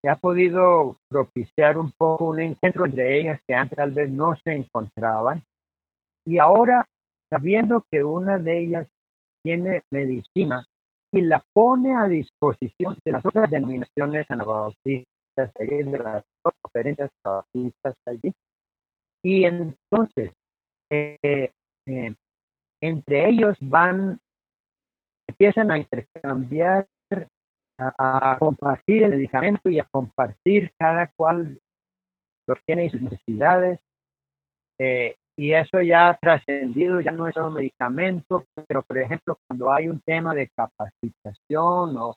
se 0.00 0.08
ha 0.08 0.16
podido 0.16 0.98
propiciar 1.08 1.76
un 1.78 1.92
poco 1.92 2.26
un 2.26 2.40
encuentro 2.40 2.86
entre 2.86 3.20
ellas 3.20 3.40
que 3.46 3.54
antes 3.54 3.76
tal 3.76 3.90
vez 3.90 4.10
no 4.10 4.34
se 4.36 4.52
encontraban. 4.52 5.42
Y 6.26 6.38
ahora, 6.38 6.86
sabiendo 7.30 7.84
que 7.90 8.02
una 8.02 8.38
de 8.38 8.58
ellas 8.58 8.88
tiene 9.44 9.82
medicina, 9.90 10.66
y 11.12 11.20
la 11.20 11.44
pone 11.52 11.94
a 11.94 12.08
disposición 12.08 12.98
de 13.04 13.12
las 13.12 13.24
otras 13.24 13.48
denominaciones 13.48 14.28
anabautistas, 14.28 15.06
de 15.36 15.98
las 16.02 16.24
conferencias 16.42 17.10
anabautistas 17.22 17.94
allí. 18.06 18.32
Y 19.22 19.44
entonces, 19.44 20.32
eh, 20.90 21.50
eh, 21.86 22.14
entre 22.82 23.28
ellos 23.28 23.56
van, 23.60 24.18
empiezan 25.28 25.70
a 25.70 25.78
intercambiar, 25.78 26.88
a, 27.78 28.36
compartir 28.38 29.04
el 29.04 29.10
medicamento 29.10 29.68
y 29.68 29.78
a 29.78 29.88
compartir 29.90 30.72
cada 30.78 31.10
cual 31.16 31.58
lo 32.46 32.56
tiene 32.66 32.86
y 32.86 32.90
sus 32.90 33.02
necesidades. 33.02 33.80
Eh, 34.80 35.16
y 35.36 35.52
eso 35.52 35.80
ya 35.82 36.10
ha 36.10 36.16
trascendido, 36.16 37.00
ya 37.00 37.10
no 37.10 37.26
es 37.26 37.36
un 37.36 37.54
medicamento, 37.54 38.44
pero 38.68 38.82
por 38.82 38.98
ejemplo, 38.98 39.38
cuando 39.46 39.72
hay 39.72 39.88
un 39.88 40.00
tema 40.00 40.34
de 40.34 40.48
capacitación 40.48 41.96
o, 41.96 42.16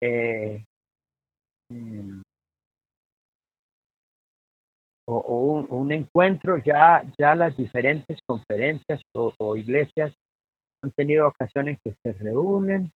eh, 0.00 0.64
em, 1.70 2.22
o, 5.06 5.66
un, 5.70 5.92
encuentro, 5.92 6.58
ya, 6.58 7.02
ya 7.18 7.34
las 7.34 7.56
diferentes 7.56 8.18
conferencias 8.26 9.02
o, 9.14 9.56
iglesias 9.56 10.14
han 10.82 10.92
tenido 10.92 11.28
ocasiones 11.28 11.78
que 11.84 11.94
se 12.02 12.12
reúnen. 12.14 12.90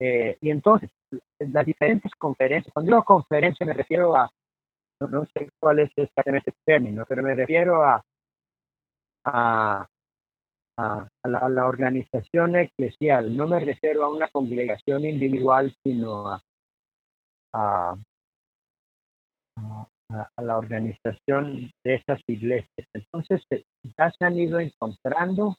Eh, 0.00 0.36
y 0.40 0.50
entonces, 0.50 0.90
las 1.38 1.64
diferentes 1.64 2.12
conferencias, 2.16 2.72
cuando 2.74 2.90
digo 2.90 3.04
conferencia 3.04 3.64
me 3.64 3.72
refiero 3.72 4.16
a, 4.16 4.28
no, 5.00 5.08
no 5.08 5.24
sé 5.26 5.48
cuál 5.60 5.78
es 5.78 5.90
exactamente 5.96 6.50
el 6.50 6.56
término, 6.66 7.04
pero 7.08 7.22
me 7.22 7.34
refiero 7.34 7.84
a 7.84 8.02
a, 9.24 9.86
a, 10.78 11.08
la, 11.24 11.66
organización 11.66 12.56
eclesial. 12.56 13.36
No 13.36 13.46
me 13.46 13.60
refiero 13.60 14.04
a 14.04 14.10
una 14.10 14.28
congregación 14.28 15.04
individual, 15.04 15.74
sino 15.84 16.40
a, 17.54 17.96
la 20.36 20.58
organización 20.58 21.70
de 21.84 21.94
esas 21.94 22.20
iglesias. 22.26 22.86
Entonces, 22.94 23.42
eh, 23.50 23.64
ya 23.98 24.10
se 24.10 24.24
han 24.24 24.38
ido 24.38 24.60
encontrando, 24.60 25.56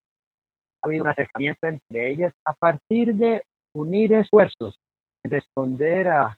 ha 0.84 0.88
un 0.90 1.08
acercamiento 1.08 1.66
entre 1.66 2.12
ellas 2.12 2.34
a 2.46 2.54
partir 2.54 3.16
de 3.16 3.44
unir 3.76 4.14
esfuerzos, 4.14 4.76
responder 5.24 6.08
a 6.08 6.38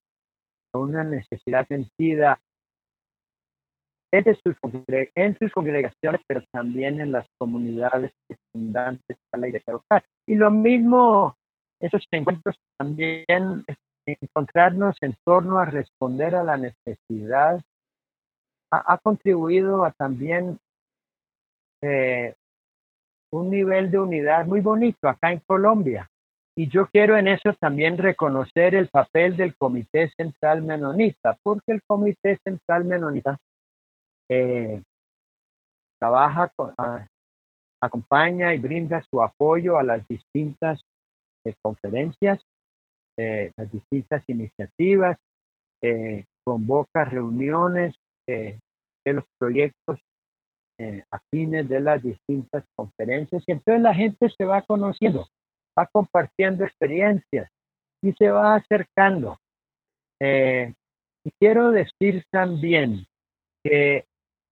una 0.74 1.04
necesidad 1.04 1.68
sentida 1.68 2.40
en 4.12 5.38
sus 5.38 5.52
congregaciones, 5.52 6.22
pero 6.28 6.42
también 6.52 7.02
en 7.02 7.12
las 7.12 7.26
comunidades 7.38 8.12
fundantes 8.52 9.18
la 9.34 9.48
iglesia 9.48 9.74
local. 9.74 10.04
Y 10.28 10.36
lo 10.36 10.52
mismo, 10.52 11.36
esos 11.80 12.06
encuentros 12.12 12.56
también, 12.78 13.66
encontrarnos 14.06 14.96
en 15.02 15.16
torno 15.26 15.60
a 15.60 15.66
responder 15.66 16.36
a 16.36 16.44
la 16.44 16.58
necesidad, 16.58 17.62
ha, 18.72 18.98
contribuido 18.98 19.86
a 19.86 19.92
también 19.92 20.60
eh, 21.82 22.34
un 23.32 23.50
nivel 23.50 23.92
de 23.92 24.00
unidad 24.00 24.46
muy 24.46 24.62
bonito 24.62 25.08
acá 25.08 25.32
en 25.32 25.40
Colombia. 25.40 26.10
Y 26.58 26.70
yo 26.70 26.88
quiero 26.88 27.18
en 27.18 27.28
eso 27.28 27.54
también 27.60 27.98
reconocer 27.98 28.76
el 28.76 28.88
papel 28.88 29.36
del 29.36 29.56
Comité 29.58 30.10
Central 30.16 30.62
Menonita, 30.62 31.38
porque 31.44 31.74
el 31.74 31.82
Comité 31.86 32.40
Central 32.46 32.86
Menonita 32.86 33.38
eh, 34.30 34.82
trabaja, 36.00 36.52
acompaña 37.82 38.54
y 38.54 38.60
brinda 38.60 39.04
su 39.10 39.22
apoyo 39.22 39.78
a 39.78 39.84
las 39.84 40.08
distintas 40.08 40.82
eh, 41.46 41.54
conferencias, 41.62 42.42
eh, 43.18 43.52
las 43.58 43.72
distintas 43.72 44.24
iniciativas, 44.28 45.18
convoca 46.44 47.06
reuniones 47.06 47.96
de 48.26 48.60
los 49.06 49.24
proyectos 49.38 50.00
afines 51.12 51.70
de 51.70 51.80
las 51.80 52.02
distintas 52.02 52.64
conferencias 52.76 53.44
y 53.46 53.52
entonces 53.52 53.84
la 53.84 53.94
gente 53.94 54.32
se 54.36 54.46
va 54.46 54.64
conociendo, 54.64 55.28
va 55.78 55.86
compartiendo 55.86 56.64
experiencias 56.64 57.52
y 58.02 58.14
se 58.14 58.32
va 58.32 58.56
acercando. 58.56 59.38
y 60.20 61.32
quiero 61.40 61.70
decir 61.70 62.24
también 62.32 63.06
que 63.64 64.06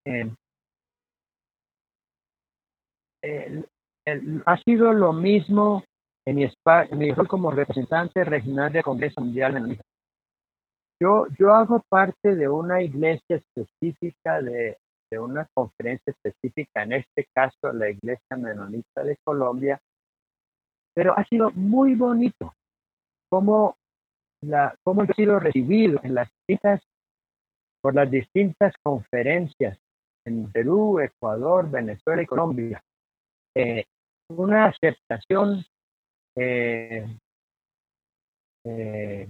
eh, 0.06 0.32
ha 4.46 4.58
sido 4.64 4.92
lo 4.94 5.14
mismo 5.14 5.84
en 6.26 6.36
mi, 6.36 6.52
mi 6.92 7.12
rol 7.12 7.28
como 7.28 7.52
representante 7.52 8.24
regional 8.24 8.72
del 8.72 8.84
Congreso 8.84 9.22
Mundial. 9.22 9.80
Yo, 11.02 11.28
yo 11.38 11.54
hago 11.54 11.82
parte 11.90 12.36
de 12.36 12.48
una 12.48 12.82
iglesia 12.82 13.38
específica, 13.38 14.42
de, 14.42 14.78
de 15.12 15.20
una 15.20 15.48
conferencia 15.54 16.12
específica, 16.14 16.84
en 16.84 16.94
este 16.94 17.28
caso 17.34 17.72
la 17.74 17.90
Iglesia 17.90 18.38
Menonita 18.38 19.04
de 19.04 19.18
Colombia, 19.24 19.80
pero 20.96 21.18
ha 21.18 21.24
sido 21.26 21.52
muy 21.52 21.96
bonito 21.96 22.54
cómo, 23.30 23.76
la, 24.42 24.76
cómo 24.84 25.04
he 25.04 25.14
sido 25.14 25.40
recibido 25.40 26.00
en 26.04 26.16
las 26.16 26.30
citas 26.48 26.82
por 27.82 27.96
las 27.96 28.10
distintas 28.10 28.74
conferencias 28.82 29.78
en 30.26 30.52
Perú, 30.52 31.00
Ecuador, 31.00 31.70
Venezuela 31.70 32.22
y 32.22 32.26
Colombia. 32.26 32.82
Eh, 33.56 33.86
una 34.30 34.66
aceptación 34.66 35.64
eh, 36.36 37.06
eh, 38.66 39.30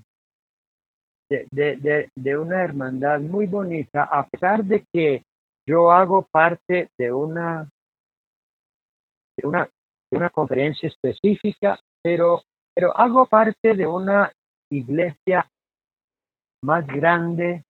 de, 1.29 2.37
una 2.37 2.63
hermandad 2.63 3.19
muy 3.19 3.47
bonita, 3.47 4.03
a 4.03 4.27
pesar 4.27 4.63
de 4.63 4.85
que 4.93 5.23
yo 5.67 5.91
hago 5.91 6.27
parte 6.31 6.89
de 6.97 7.11
una, 7.11 7.69
de 9.37 9.47
una, 9.47 10.29
conferencia 10.29 10.87
específica, 10.87 11.79
pero, 12.03 12.43
pero 12.75 12.95
hago 12.95 13.25
parte 13.25 13.73
de 13.73 13.87
una 13.87 14.31
iglesia 14.69 15.49
más 16.63 16.85
grande 16.85 17.63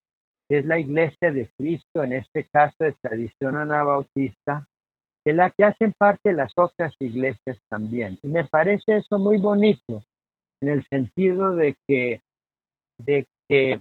es 0.55 0.65
la 0.65 0.79
iglesia 0.79 1.31
de 1.31 1.49
Cristo, 1.57 2.03
en 2.03 2.13
este 2.13 2.45
caso 2.45 2.75
de 2.83 2.93
tradición 3.01 3.55
anabautista, 3.55 4.67
de 5.25 5.33
la 5.33 5.49
que 5.51 5.63
hacen 5.63 5.93
parte 5.97 6.33
las 6.33 6.51
otras 6.57 6.93
iglesias 6.99 7.57
también. 7.69 8.19
Y 8.21 8.27
me 8.27 8.45
parece 8.45 8.97
eso 8.97 9.19
muy 9.19 9.37
bonito, 9.37 10.03
en 10.61 10.69
el 10.69 10.85
sentido 10.87 11.55
de 11.55 11.75
que, 11.87 12.21
de 12.97 13.25
que 13.47 13.79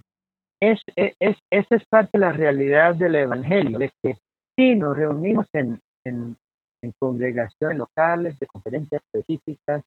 es, 0.60 0.80
es, 0.96 1.36
esa 1.50 1.76
es 1.76 1.84
parte 1.86 2.10
de 2.12 2.20
la 2.20 2.32
realidad 2.32 2.94
del 2.94 3.16
Evangelio, 3.16 3.78
de 3.78 3.90
que 4.02 4.16
sí 4.56 4.76
nos 4.76 4.96
reunimos 4.96 5.46
en, 5.52 5.80
en, 6.04 6.36
en 6.82 6.92
congregaciones 6.98 7.78
locales, 7.78 8.38
de 8.38 8.46
conferencias 8.46 9.02
específicas, 9.12 9.82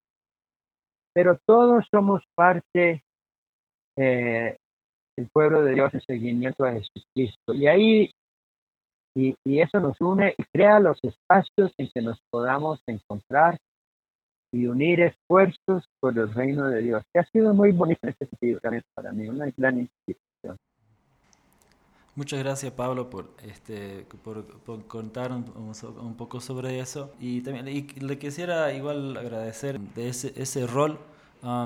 pero 1.13 1.39
todos 1.45 1.87
somos 1.89 2.23
parte 2.35 3.03
eh, 3.97 4.57
el 5.17 5.29
pueblo 5.29 5.63
de 5.63 5.73
Dios 5.73 5.93
en 5.93 6.01
seguimiento 6.01 6.65
a 6.65 6.73
Jesucristo. 6.73 7.53
Y 7.53 7.67
ahí, 7.67 8.11
y, 9.15 9.35
eso 9.59 9.79
nos 9.79 9.99
une 10.01 10.35
y 10.37 10.43
crea 10.53 10.79
los 10.79 10.99
espacios 11.03 11.73
en 11.77 11.89
que 11.93 12.01
nos 12.01 12.19
podamos 12.29 12.81
encontrar 12.87 13.57
y 14.51 14.67
unir 14.67 15.01
esfuerzos 15.01 15.85
por 15.99 16.17
el 16.17 16.33
reino 16.33 16.67
de 16.67 16.81
Dios. 16.81 17.03
Que 17.13 17.19
ha 17.19 17.25
sido 17.25 17.53
muy 17.53 17.71
bonito 17.71 17.99
en 18.03 18.09
este 18.09 18.27
sentido 18.27 18.59
también 18.59 18.83
para 18.93 19.11
mí, 19.11 19.27
una 19.27 19.51
gran 19.55 19.79
institución. 19.79 20.57
Muchas 22.15 22.39
gracias 22.39 22.71
Pablo 22.71 23.09
por 23.09 23.31
este 23.43 24.05
por, 24.23 24.45
contar 24.87 25.33
un, 25.33 26.15
poco 26.15 26.39
sobre 26.39 26.79
eso 26.79 27.13
y 27.19 27.41
también 27.41 27.67
y 27.67 27.81
le 27.99 28.17
quisiera 28.17 28.71
igual 28.71 29.17
agradecer 29.17 29.81
de 29.81 30.07
ese, 30.07 30.31
ese 30.41 30.65
rol 30.65 30.97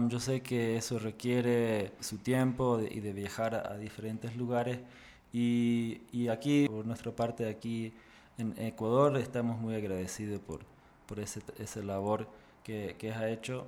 yo 0.09 0.19
sé 0.19 0.41
que 0.41 0.75
eso 0.75 0.99
requiere 0.99 1.93
su 2.01 2.17
tiempo 2.17 2.81
y 2.81 2.99
de 2.99 3.13
viajar 3.13 3.55
a, 3.55 3.77
diferentes 3.77 4.35
lugares 4.35 4.79
y, 5.31 6.01
y, 6.11 6.27
aquí, 6.27 6.67
por 6.67 6.85
nuestra 6.85 7.15
parte, 7.15 7.47
aquí 7.47 7.93
en 8.37 8.53
Ecuador, 8.57 9.15
estamos 9.17 9.57
muy 9.57 9.75
agradecidos 9.75 10.41
por, 10.41 10.61
por 11.05 11.19
ese, 11.19 11.41
esa 11.59 11.81
labor 11.81 12.27
que, 12.63 12.95
que 12.97 13.11
has 13.13 13.23
hecho 13.23 13.67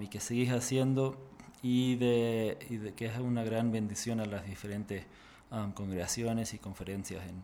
y 0.00 0.08
que 0.08 0.20
seguís 0.20 0.50
haciendo 0.50 1.16
y 1.62 1.96
de, 1.96 2.58
y 2.68 2.76
de, 2.76 2.92
que 2.92 3.06
es 3.06 3.18
una 3.18 3.42
gran 3.42 3.72
bendición 3.72 4.20
a 4.20 4.26
las 4.26 4.44
diferentes 4.44 5.06
congregaciones 5.74 6.52
y 6.52 6.58
conferencias 6.58 7.22
en, 7.26 7.42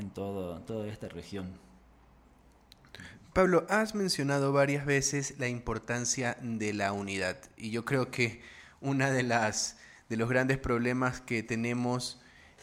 en 0.00 0.10
todo, 0.10 0.60
toda 0.60 0.86
esta 0.88 1.08
región. 1.08 1.65
Pablo, 3.36 3.66
has 3.68 3.94
mencionado 3.94 4.50
varias 4.50 4.86
veces 4.86 5.34
la 5.36 5.46
importancia 5.46 6.38
de 6.40 6.72
la 6.72 6.92
unidad 6.92 7.36
y 7.58 7.70
yo 7.70 7.84
creo 7.84 8.10
que 8.10 8.40
una 8.80 9.10
de 9.10 9.24
las 9.24 9.76
de 10.08 10.16
los 10.16 10.30
grandes 10.30 10.56
problemas 10.56 11.20
que 11.20 11.42
tenemos 11.42 12.18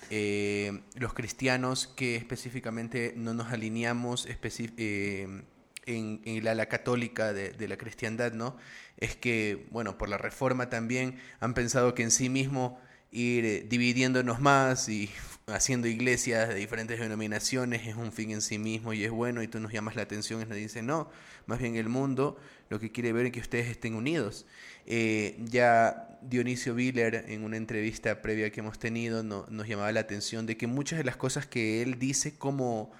eh, 0.10 0.82
los 0.96 1.14
cristianos 1.14 1.86
que 1.96 2.16
específicamente 2.16 3.14
no 3.16 3.36
nos 3.36 3.54
alineamos 3.54 4.26
eh, 4.28 5.44
en, 5.86 6.22
en 6.26 6.44
la, 6.44 6.66
católica 6.66 7.34
de, 7.34 7.52
de, 7.52 7.68
la 7.68 7.78
cristiandad, 7.78 8.34
¿no? 8.34 8.58
Es 8.98 9.16
que, 9.16 9.68
bueno, 9.70 10.00
por 10.00 10.10
la 10.10 10.18
reforma 10.18 10.72
también 10.72 11.20
han 11.40 11.54
pensado 11.54 11.94
que 11.94 12.02
en 12.02 12.10
sí 12.10 12.30
mismo 12.30 12.82
ir 13.14 13.46
eh, 13.46 13.66
dividiéndonos 13.70 14.42
más 14.42 14.90
y 14.90 15.10
haciendo 15.48 15.88
iglesias 15.88 16.50
de 16.50 16.56
diferentes 16.56 17.00
denominaciones 17.00 17.88
es 17.88 17.96
un 17.96 18.12
fin 18.12 18.32
en 18.32 18.42
sí 18.42 18.58
mismo 18.58 18.94
y 18.94 19.04
es 19.04 19.12
bueno 19.12 19.44
y 19.44 19.48
tú 19.48 19.60
nos 19.60 19.72
llamas 19.72 19.96
la 19.96 20.02
atención 20.02 20.42
y 20.42 20.46
nos 20.46 20.56
dice 20.56 20.82
no, 20.82 21.10
más 21.46 21.60
bien 21.60 21.76
el 21.76 21.90
mundo 21.90 22.38
lo 22.70 22.80
que 22.80 22.92
quiere 22.92 23.14
ver 23.14 23.28
es 23.28 23.32
que 23.32 23.40
ustedes 23.40 23.68
estén 23.68 23.94
unidos. 23.94 24.48
Eh, 24.86 25.38
ya 25.46 26.18
Dionisio 26.24 26.74
Willer 26.74 27.26
en 27.28 27.44
una 27.44 27.58
entrevista 27.58 28.22
previa 28.22 28.50
que 28.52 28.62
hemos 28.62 28.80
tenido 28.80 29.22
nos 29.22 29.68
llamaba 29.68 29.92
la 29.92 30.00
atención 30.00 30.46
de 30.46 30.58
que 30.58 30.66
muchas 30.66 30.98
de 30.98 31.04
las 31.04 31.16
cosas 31.16 31.46
que 31.46 31.82
él 31.82 32.00
dice 32.00 32.36
como 32.36 32.92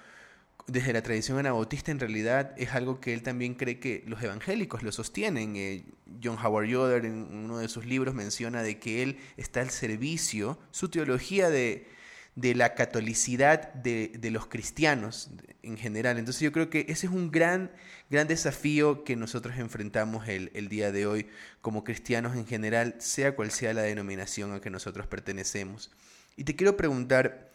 desde 0.66 0.92
la 0.92 1.02
tradición 1.02 1.38
anabautista 1.38 1.90
en 1.90 2.00
realidad 2.00 2.54
es 2.56 2.72
algo 2.72 3.00
que 3.00 3.12
él 3.12 3.22
también 3.22 3.54
cree 3.54 3.78
que 3.78 4.02
los 4.06 4.22
evangélicos 4.22 4.82
lo 4.82 4.92
sostienen. 4.92 5.56
Eh, 5.56 5.84
John 6.22 6.38
Howard 6.42 6.66
Yoder 6.66 7.04
en 7.04 7.14
uno 7.14 7.58
de 7.58 7.68
sus 7.68 7.84
libros 7.84 8.14
menciona 8.14 8.62
de 8.62 8.78
que 8.78 9.02
él 9.02 9.18
está 9.36 9.60
al 9.60 9.70
servicio, 9.70 10.58
su 10.70 10.88
teología 10.88 11.50
de, 11.50 11.86
de 12.34 12.54
la 12.54 12.74
catolicidad 12.74 13.74
de, 13.74 14.12
de, 14.18 14.30
los 14.30 14.46
cristianos 14.46 15.30
en 15.62 15.76
general. 15.76 16.18
Entonces 16.18 16.40
yo 16.40 16.52
creo 16.52 16.70
que 16.70 16.86
ese 16.88 17.06
es 17.06 17.12
un 17.12 17.30
gran, 17.30 17.70
gran 18.08 18.26
desafío 18.26 19.04
que 19.04 19.16
nosotros 19.16 19.58
enfrentamos 19.58 20.28
el, 20.28 20.50
el 20.54 20.68
día 20.68 20.92
de 20.92 21.06
hoy 21.06 21.28
como 21.60 21.84
cristianos 21.84 22.36
en 22.36 22.46
general, 22.46 22.96
sea 22.98 23.36
cual 23.36 23.50
sea 23.50 23.74
la 23.74 23.82
denominación 23.82 24.52
a 24.52 24.60
que 24.60 24.70
nosotros 24.70 25.06
pertenecemos. 25.06 25.90
Y 26.36 26.44
te 26.44 26.56
quiero 26.56 26.76
preguntar, 26.76 27.52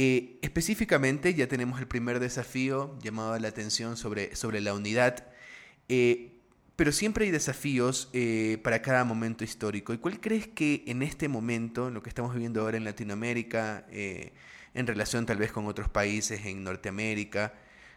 eh, 0.00 0.38
específicamente 0.42 1.34
ya 1.34 1.48
tenemos 1.48 1.80
el 1.80 1.88
primer 1.88 2.20
desafío 2.20 2.96
llamado 3.02 3.36
la 3.40 3.48
atención 3.48 3.96
sobre, 3.96 4.36
sobre 4.36 4.60
la 4.60 4.72
unidad, 4.72 5.26
eh, 5.88 6.38
pero 6.76 6.92
siempre 6.92 7.24
hay 7.24 7.32
desafíos 7.32 8.08
eh, 8.12 8.60
para 8.62 8.80
cada 8.80 9.02
momento 9.02 9.42
histórico. 9.42 9.92
¿Y 9.92 9.98
cuál 9.98 10.20
crees 10.20 10.46
que 10.46 10.84
en 10.86 11.02
este 11.02 11.26
momento, 11.26 11.90
lo 11.90 12.00
que 12.00 12.10
estamos 12.10 12.32
viviendo 12.32 12.60
ahora 12.60 12.76
en 12.76 12.84
Latinoamérica, 12.84 13.86
en 13.90 14.86
relación 14.86 15.26
tal 15.26 15.38
vez 15.38 15.50
con 15.50 15.66
otros 15.66 15.88
países 15.88 16.46
en 16.46 16.62
Norteamérica, 16.62 17.54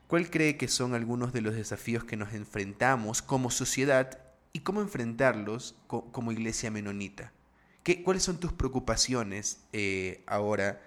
cuál 0.08 0.32
cree 0.32 0.58
que 0.58 0.68
son 0.68 0.96
algunos 0.96 1.34
de 1.34 1.42
los 1.42 1.54
desafíos 1.54 2.04
que 2.04 2.18
nos 2.18 2.34
enfrentamos 2.34 3.22
como 3.22 3.52
sociedad 3.52 4.18
y 4.54 4.62
cómo 4.62 4.82
enfrentarlos 4.82 5.76
como 5.86 6.32
iglesia 6.32 6.72
menonita? 6.72 7.32
¿Qué, 7.84 8.02
¿Cuáles 8.02 8.24
son 8.24 8.40
tus 8.40 8.54
preocupaciones 8.54 9.60
ahora? 10.26 10.82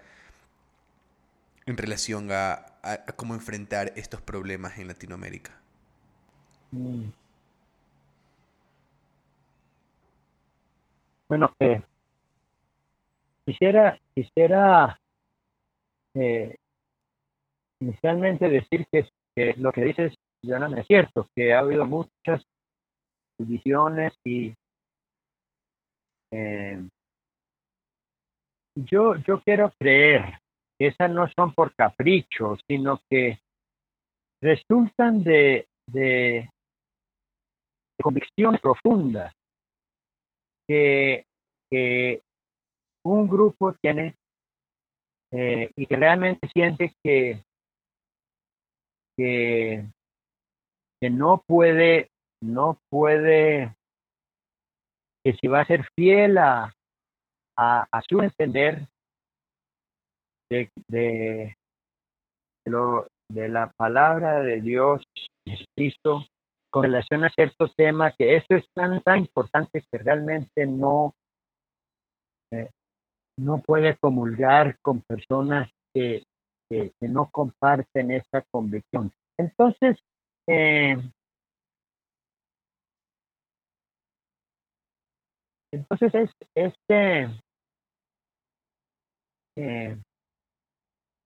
En 1.66 1.76
relación 1.76 2.28
a, 2.30 2.66
cómo 3.16 3.34
enfrentar 3.34 3.92
estos 3.96 4.20
problemas 4.20 4.78
en 4.78 4.88
Latinoamérica? 4.88 5.52
Mm. 6.72 7.08
Bueno, 11.28 11.54
eh, 11.58 11.82
quisiera, 13.46 13.98
quisiera 14.14 15.00
eh, 16.14 16.56
inicialmente 17.80 18.48
decir 18.48 18.86
que, 18.90 19.08
lo 19.56 19.72
que 19.72 19.84
dices, 19.84 20.14
no 20.42 20.76
es 20.76 20.86
cierto, 20.86 21.28
que 21.34 21.54
ha 21.54 21.60
habido 21.60 21.86
muchas 21.86 22.44
divisiones 23.38 24.12
y 24.22 24.54
eh, 26.30 26.86
yo, 28.76 29.16
yo 29.16 29.40
quiero 29.42 29.72
creer 29.78 30.43
esas 30.78 31.10
no 31.10 31.28
son 31.28 31.54
por 31.54 31.74
capricho, 31.74 32.56
sino 32.68 33.00
que 33.08 33.38
resultan 34.42 35.22
de, 35.22 35.66
de, 35.86 36.50
convicciones 38.02 38.60
profundas 38.60 39.32
que, 40.68 41.24
un 43.06 43.28
grupo 43.28 43.74
tiene 43.82 44.14
eh, 45.32 45.70
y 45.76 45.86
que 45.86 45.96
realmente 45.96 46.48
siente 46.54 46.94
que, 47.02 47.42
que, 49.16 49.84
no 51.10 51.42
puede, 51.46 52.10
no 52.40 52.78
puede, 52.88 53.74
que 55.22 55.34
si 55.34 55.48
va 55.48 55.60
a 55.60 55.66
ser 55.66 55.84
fiel 55.96 56.38
a, 56.38 56.72
a 57.56 58.02
su 58.08 58.20
entender, 58.22 58.88
de, 60.50 60.70
de, 60.88 61.56
lo, 62.66 63.06
de 63.30 63.48
la 63.48 63.72
palabra 63.76 64.40
de 64.40 64.60
Dios 64.60 65.02
Cristo 65.76 66.24
con 66.70 66.84
relación 66.84 67.24
a 67.24 67.30
ciertos 67.30 67.74
temas, 67.76 68.14
que 68.16 68.36
esto 68.36 68.56
es 68.56 68.64
tan, 68.74 69.00
tan 69.02 69.20
importante 69.20 69.84
que 69.90 69.98
realmente 69.98 70.66
no, 70.66 71.14
eh, 72.52 72.68
no 73.38 73.60
puede 73.60 73.96
comulgar 73.98 74.76
con 74.82 75.00
personas 75.02 75.70
que, 75.94 76.24
que, 76.68 76.92
no 77.02 77.30
comparten 77.30 78.10
esa 78.10 78.42
convicción. 78.50 79.12
Entonces, 79.38 79.98
eh, 80.48 80.96
entonces 85.72 86.14
es 86.14 86.30
este 86.56 87.28
eh, 89.56 89.96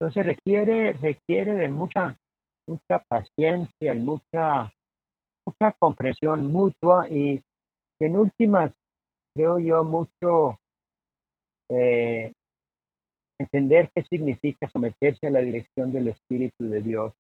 entonces 0.01 0.27
requiere, 0.27 0.93
requiere 0.93 1.55
de 1.55 1.69
mucha, 1.69 2.17
mucha 2.69 3.01
paciencia 3.09 3.95
y 3.95 3.99
mucha, 3.99 4.73
mucha 5.45 5.73
comprensión 5.73 6.53
mutua 6.53 7.09
y 7.09 7.43
en 8.01 8.17
últimas, 8.17 8.73
creo 9.35 9.59
yo, 9.59 9.83
mucho 9.83 10.61
eh, 11.69 12.33
entender 13.41 13.91
qué 13.93 14.05
significa 14.05 14.69
someterse 14.71 15.27
a 15.27 15.31
la 15.31 15.41
dirección 15.41 15.93
del 15.93 16.09
Espíritu 16.09 16.69
de 16.69 16.81
Dios 16.81 17.13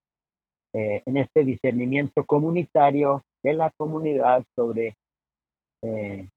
eh, 0.72 1.02
en 1.04 1.16
este 1.16 1.42
discernimiento 1.42 2.24
comunitario 2.24 3.24
de 3.42 3.54
la 3.54 3.72
comunidad 3.76 4.44
sobre 4.54 4.96
eh, 5.82 6.28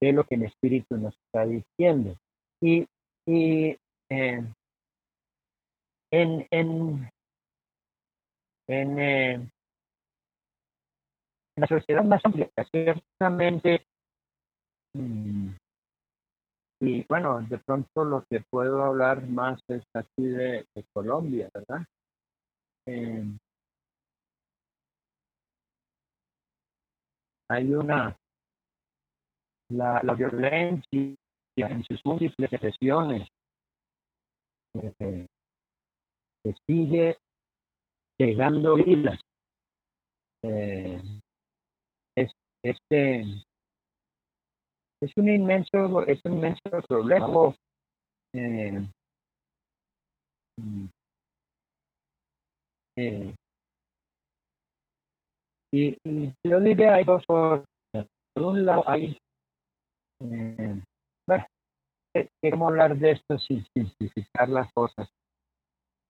qué 0.00 0.12
lo 0.12 0.24
que 0.24 0.36
el 0.36 0.44
Espíritu 0.44 0.96
nos 0.96 1.14
está 1.26 1.44
diciendo. 1.44 2.16
Y, 2.62 2.86
y 3.26 3.76
en, 6.12 6.46
en, 6.50 7.10
en, 8.68 8.98
eh, 8.98 9.50
la 11.56 11.66
sociedad 11.66 12.04
más 12.04 12.24
amplia, 12.24 12.50
ciertamente, 12.70 13.86
mm, 14.94 15.50
y 16.80 17.04
bueno, 17.08 17.40
de 17.42 17.58
pronto 17.58 18.04
lo 18.04 18.24
que 18.28 18.40
puedo 18.50 18.82
hablar 18.82 19.26
más 19.26 19.60
es 19.68 19.84
aquí 19.94 20.26
de, 20.26 20.66
Colombia, 20.92 21.48
¿verdad? 21.54 21.86
Eh, 22.86 23.24
hay 27.48 27.74
una, 27.74 28.16
la, 29.70 30.00
la 30.02 30.14
violencia 30.14 31.16
en 31.56 31.84
sus 31.84 32.04
múltiples 32.04 32.52
expresiones, 32.52 33.28
eh, 34.98 35.26
que 36.44 36.54
sigue 36.66 37.18
llegando 38.18 38.76
vidas. 38.76 39.20
Eh, 40.44 41.00
es, 42.16 42.32
este, 42.64 43.20
es 45.02 45.16
un 45.16 45.28
inmenso, 45.28 46.02
es 46.06 46.20
un 46.24 46.34
inmenso 46.34 46.60
problema. 46.88 47.54
Eh, 48.34 48.88
eh, 52.96 53.34
y, 55.72 55.96
y, 56.04 56.32
yo 56.46 56.60
diría 56.60 56.94
hay 56.94 57.04
dos 57.04 57.24
cosas. 57.26 57.66
Por 58.34 58.44
un 58.44 58.64
lado 58.64 58.88
hay, 58.88 59.18
eh, 60.20 60.82
bueno, 61.26 61.46
queremos 62.42 62.68
hablar 62.70 62.96
de 62.96 63.10
esto 63.12 63.38
sin 63.38 63.64
simplificar 63.74 64.48
las 64.48 64.72
cosas. 64.72 65.08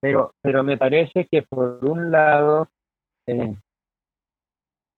Pero, 0.03 0.35
pero 0.43 0.65
me 0.65 0.77
parece 0.77 1.29
que 1.31 1.43
por 1.43 1.79
un 1.85 2.11
lado, 2.11 2.69
eh, 3.29 3.55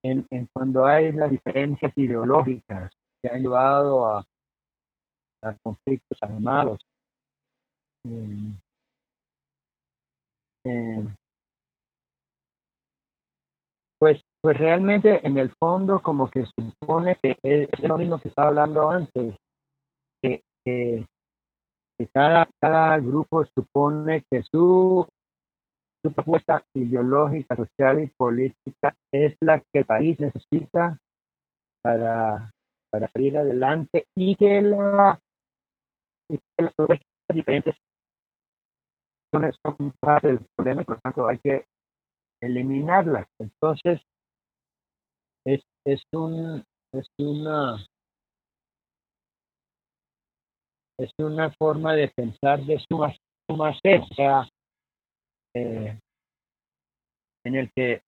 en, 0.02 0.26
en, 0.30 0.48
cuando 0.50 0.86
hay 0.86 1.12
las 1.12 1.30
diferencias 1.30 1.92
ideológicas 1.94 2.90
que 3.20 3.28
han 3.28 3.42
llevado 3.42 4.06
a, 4.06 4.24
a 5.42 5.56
conflictos 5.62 6.16
armados, 6.22 6.78
eh, 8.08 8.58
eh, 10.64 11.06
pues, 13.98 14.22
pues 14.40 14.56
realmente 14.56 15.26
en 15.26 15.36
el 15.36 15.52
fondo 15.60 16.00
como 16.00 16.30
que 16.30 16.46
supone 16.46 17.18
que 17.22 17.36
es, 17.42 17.68
lo 17.80 17.98
mismo 17.98 18.18
que 18.18 18.28
estaba 18.28 18.48
hablando 18.48 18.90
antes, 18.90 19.36
que, 20.22 20.42
que 20.64 21.06
cada, 22.12 22.48
cada 22.61 22.98
grupo 22.98 23.44
supone 23.54 24.24
que 24.30 24.42
su 24.42 25.07
su 26.04 26.12
propuesta 26.12 26.62
ideológica, 26.74 27.57
social 27.57 28.02
y 28.02 28.09
política 28.09 28.94
es 29.11 29.35
la 29.40 29.59
que 29.61 29.78
el 29.78 29.87
país 29.87 30.20
necesita 30.20 30.98
para, 31.83 32.52
para 32.90 33.09
salir 33.11 33.38
adelante 33.38 34.07
y 34.14 34.37
que 34.37 34.61
la, 34.61 35.18
y 36.28 36.37
que 36.37 36.62
las 36.62 36.74
diferentes 37.33 37.74
son, 39.33 39.92
parte 39.98 40.28
del 40.28 40.40
problema 40.54 40.83
y 40.83 40.85
por 40.85 41.00
tanto 41.00 41.26
hay 41.26 41.38
que 41.38 41.64
eliminarlas. 42.42 43.26
Entonces, 43.38 44.02
es, 45.46 45.62
es, 45.87 46.02
un, 46.12 46.62
es 46.92 47.09
una 47.18 47.78
es 50.98 51.11
una 51.18 51.50
forma 51.52 51.94
de 51.94 52.09
pensar 52.09 52.61
de 52.64 52.78
suma, 52.88 53.14
suma 53.48 53.76
eh, 55.54 55.98
en 57.44 57.54
el 57.54 57.70
que 57.72 58.02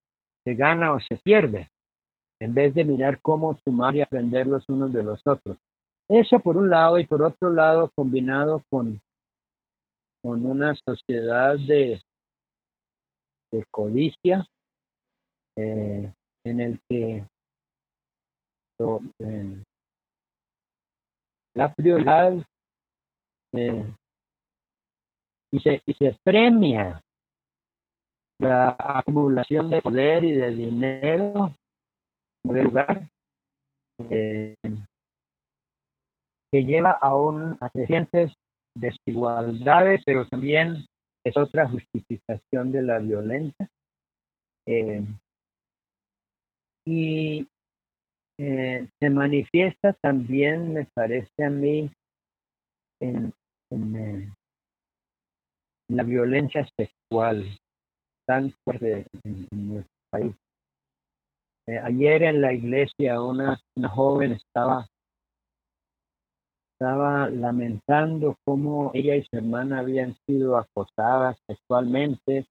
se 0.44 0.54
gana 0.54 0.92
o 0.92 1.00
se 1.00 1.16
pierde, 1.16 1.68
en 2.40 2.54
vez 2.54 2.74
de 2.74 2.84
mirar 2.84 3.20
cómo 3.20 3.58
sumar 3.64 3.96
y 3.96 4.00
aprender 4.00 4.46
los 4.46 4.68
unos 4.68 4.92
de 4.92 5.02
los 5.02 5.20
otros. 5.26 5.56
Eso 6.08 6.38
por 6.38 6.56
un 6.56 6.70
lado 6.70 6.98
y 6.98 7.06
por 7.06 7.22
otro 7.22 7.50
lado 7.50 7.90
combinado 7.96 8.62
con, 8.70 9.00
con 10.22 10.46
una 10.46 10.74
sociedad 10.74 11.56
de, 11.58 12.00
de 13.52 13.64
codicia 13.72 14.46
eh, 15.56 16.12
en 16.44 16.60
el 16.60 16.78
que 16.88 17.24
eh, 18.78 19.62
la 21.54 21.74
prioridad 21.74 22.34
eh, 23.56 23.84
y, 25.52 25.60
se, 25.60 25.82
y 25.86 25.94
se 25.94 26.16
premia 26.22 27.00
la 28.38 28.76
acumulación 28.78 29.70
de 29.70 29.80
poder 29.80 30.24
y 30.24 30.32
de 30.32 30.50
dinero 30.50 31.54
de 32.44 32.62
lugar 32.62 33.08
eh, 34.10 34.54
que 36.52 36.64
lleva 36.64 36.90
a, 36.92 37.16
un, 37.16 37.56
a 37.60 37.70
crecientes 37.70 38.32
desigualdades, 38.74 40.02
pero 40.04 40.26
también 40.28 40.84
es 41.24 41.36
otra 41.36 41.68
justificación 41.68 42.72
de 42.72 42.82
la 42.82 42.98
violencia. 42.98 43.68
Eh, 44.66 45.02
y 46.86 47.48
se 48.38 49.10
manifiesta 49.10 49.94
también, 49.94 50.74
me 50.74 50.84
parece 50.94 51.44
a 51.44 51.50
mí, 51.50 51.90
en, 53.00 53.32
la 55.88 56.02
violencia 56.02 56.66
sexual 56.76 57.58
tan 58.26 58.52
fuerte 58.64 59.06
en, 59.24 59.46
nuestro 59.50 59.92
país. 60.10 60.34
Eh, 61.68 61.78
ayer 61.78 62.22
en 62.22 62.40
la 62.40 62.52
iglesia 62.52 63.20
una, 63.20 63.60
una 63.76 63.88
joven 63.88 64.32
estaba 64.32 64.86
estaba 66.78 67.30
lamentando 67.30 68.36
cómo 68.44 68.90
ella 68.92 69.16
y 69.16 69.24
su 69.24 69.36
hermana 69.36 69.78
habían 69.78 70.14
sido 70.26 70.58
acosadas 70.58 71.38
sexualmente, 71.48 72.46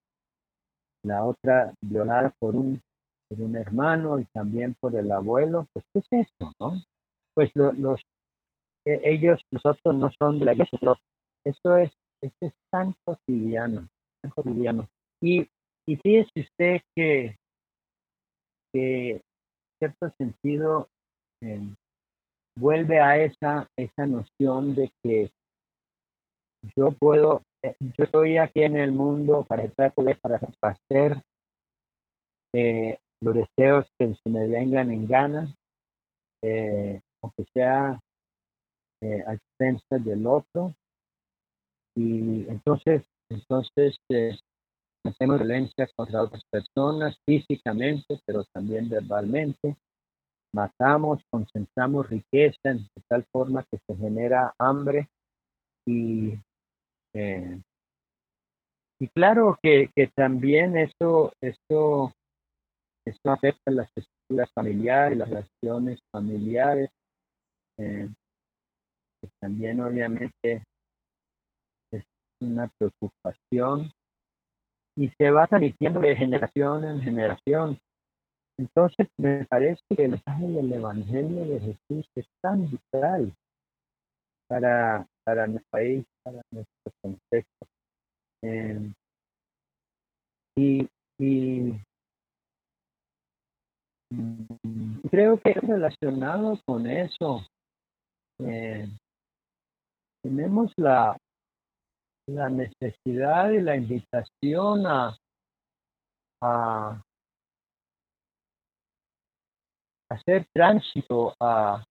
la 1.04 1.24
otra 1.24 1.72
violada 1.80 2.34
por 2.40 2.56
un, 2.56 2.82
por 3.28 3.40
un 3.40 3.54
hermano 3.54 4.18
y 4.18 4.24
también 4.32 4.74
por 4.80 4.96
el 4.96 5.12
abuelo. 5.12 5.68
Pues, 5.72 5.84
¿qué 5.92 6.00
es 6.00 6.26
eso, 6.26 6.52
no? 6.58 6.82
Pues 7.34 7.52
los, 7.54 8.00
eh, 8.86 9.00
ellos, 9.04 9.40
nosotros 9.50 9.94
no 9.94 10.10
son 10.18 10.38
de 10.38 10.46
la 10.46 10.52
iglesia, 10.52 10.78
eso 11.44 11.76
es, 11.76 11.92
eso 12.22 12.36
es 12.40 12.52
tan 12.70 12.94
cotidiano, 13.04 13.88
tan 14.22 14.30
cotidiano. 14.30 14.88
Y, 15.20 15.48
y 15.86 15.96
fíjese 15.96 16.40
usted 16.40 16.80
que, 16.94 17.36
que 18.72 19.10
en 19.10 19.22
cierto 19.78 20.10
sentido, 20.16 20.88
vuelve 22.58 23.00
a 23.00 23.18
esa, 23.18 23.68
esa 23.76 24.06
noción 24.06 24.74
de 24.74 24.90
que 25.02 25.30
yo 26.76 26.90
puedo, 26.92 27.42
eh, 27.62 27.76
yo 27.80 28.04
estoy 28.04 28.38
aquí 28.38 28.62
en 28.62 28.76
el 28.76 28.92
mundo 28.92 29.44
para 29.44 29.64
estar 29.64 29.92
para 29.94 30.40
satisfacer 30.40 31.22
eh, 32.54 32.98
los 33.20 33.34
deseos 33.34 33.86
que 33.98 34.14
se 34.14 34.30
me 34.30 34.48
vengan 34.48 34.90
en 34.90 35.06
ganas, 35.06 35.54
eh, 36.42 37.00
aunque 37.22 37.44
sea 37.52 38.00
eh, 39.02 39.22
a 39.26 39.34
expensas 39.34 40.04
del 40.04 40.26
otro. 40.26 40.74
Y 41.94 42.46
entonces, 42.48 43.02
entonces 43.30 43.98
hacemos 45.04 45.38
violencia 45.38 45.88
contra 45.96 46.22
otras 46.22 46.42
personas 46.50 47.16
físicamente, 47.24 48.20
pero 48.26 48.44
también 48.52 48.88
verbalmente. 48.88 49.76
Matamos, 50.52 51.22
concentramos 51.30 52.08
riqueza 52.08 52.58
de 52.64 53.02
tal 53.08 53.24
forma 53.32 53.64
que 53.70 53.78
se 53.86 53.96
genera 53.96 54.54
hambre. 54.58 55.08
Y, 55.86 56.34
eh, 57.14 57.60
y 58.98 59.08
claro 59.08 59.58
que, 59.62 59.90
que, 59.94 60.08
también 60.08 60.76
eso, 60.76 61.32
eso, 61.40 62.12
eso 63.04 63.30
afecta 63.30 63.70
las 63.70 63.88
estructuras 63.94 64.50
familiares, 64.54 65.18
las 65.18 65.28
relaciones 65.28 66.00
familiares, 66.10 66.90
eh, 67.78 68.08
también 69.40 69.80
obviamente 69.80 70.62
es 71.92 72.04
una 72.40 72.70
preocupación 72.78 73.90
y 74.96 75.08
se 75.18 75.30
va 75.30 75.46
transmitiendo 75.46 76.00
de 76.00 76.16
generación 76.16 76.84
en 76.84 77.00
generación. 77.02 77.78
Entonces, 78.58 79.08
me 79.18 79.44
parece 79.44 79.82
que 79.94 80.04
el 80.04 80.12
mensaje 80.12 80.46
del 80.46 80.72
Evangelio 80.72 81.44
de 81.44 81.60
Jesús 81.60 82.08
es 82.14 82.26
tan 82.42 82.70
vital 82.70 83.32
para, 84.48 85.06
para 85.24 85.46
nuestro 85.46 85.70
país, 85.70 86.04
para 86.24 86.40
nuestro 86.50 86.92
contexto. 87.02 87.66
Eh, 88.42 88.92
y, 90.56 90.88
y 91.18 91.72
mm, 94.10 95.00
creo 95.10 95.38
que 95.38 95.52
relacionado 95.52 96.58
con 96.64 96.86
eso, 96.86 97.44
eh, 98.38 98.88
tenemos 100.26 100.72
la, 100.76 101.16
la 102.28 102.48
necesidad 102.48 103.50
y 103.50 103.60
la 103.60 103.76
invitación 103.76 104.84
a, 104.84 105.16
a 106.42 107.00
hacer 110.10 110.44
tránsito 110.52 111.32
a 111.40 111.84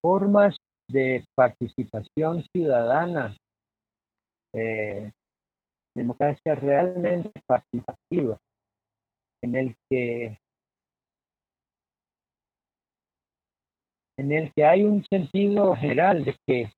formas 0.00 0.56
de 0.88 1.26
participación 1.34 2.42
ciudadana, 2.54 3.36
eh, 4.54 5.12
democracia 5.94 6.54
realmente 6.54 7.30
participativa, 7.46 8.38
en 9.42 9.56
el 9.56 9.76
que 9.90 10.38
en 14.18 14.32
el 14.32 14.50
que 14.54 14.64
hay 14.64 14.82
un 14.84 15.04
sentido 15.04 15.76
general 15.76 16.24
de 16.24 16.34
que 16.46 16.72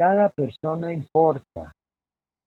cada 0.00 0.30
persona 0.30 0.94
importa 0.94 1.74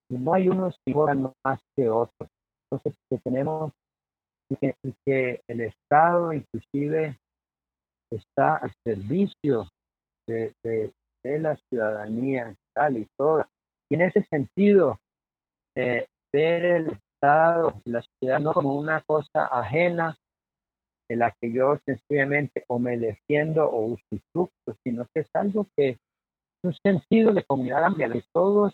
y 0.09 0.17
no 0.17 0.33
hay 0.33 0.49
unos 0.49 0.75
que 0.83 0.89
importan 0.91 1.31
más 1.45 1.59
que 1.77 1.87
otros. 1.87 2.27
Entonces, 2.65 2.99
que 3.07 3.19
tenemos 3.19 3.71
y 4.49 4.93
que, 5.05 5.39
el 5.47 5.61
Estado 5.61 6.33
inclusive 6.33 7.15
está 8.11 8.55
al 8.55 8.73
servicio 8.83 9.67
de, 10.27 10.51
la 11.23 11.55
ciudadanía 11.69 12.55
tal 12.75 12.97
y 12.97 13.07
toda. 13.17 13.47
Y 13.87 13.95
en 13.95 14.01
ese 14.01 14.23
sentido, 14.23 14.97
eh, 15.77 16.07
ver 16.33 16.65
el 16.65 16.87
Estado, 16.87 17.79
la 17.85 18.03
ciudad 18.19 18.39
no 18.39 18.53
como 18.53 18.75
una 18.75 19.01
cosa 19.01 19.45
ajena 19.45 20.17
de 21.07 21.17
la 21.17 21.31
que 21.39 21.51
yo 21.51 21.77
sencillamente 21.85 22.63
o 22.67 22.79
me 22.79 22.97
defiendo 22.97 23.69
o 23.69 23.93
usufructo, 23.93 24.75
sino 24.83 25.05
que 25.13 25.21
es 25.21 25.29
algo 25.35 25.67
que 25.77 25.99
un 26.63 26.73
sentido 26.75 27.33
de 27.33 27.43
comunidad 27.43 27.83
amplia 27.83 28.09
de 28.09 28.23
todos, 28.33 28.73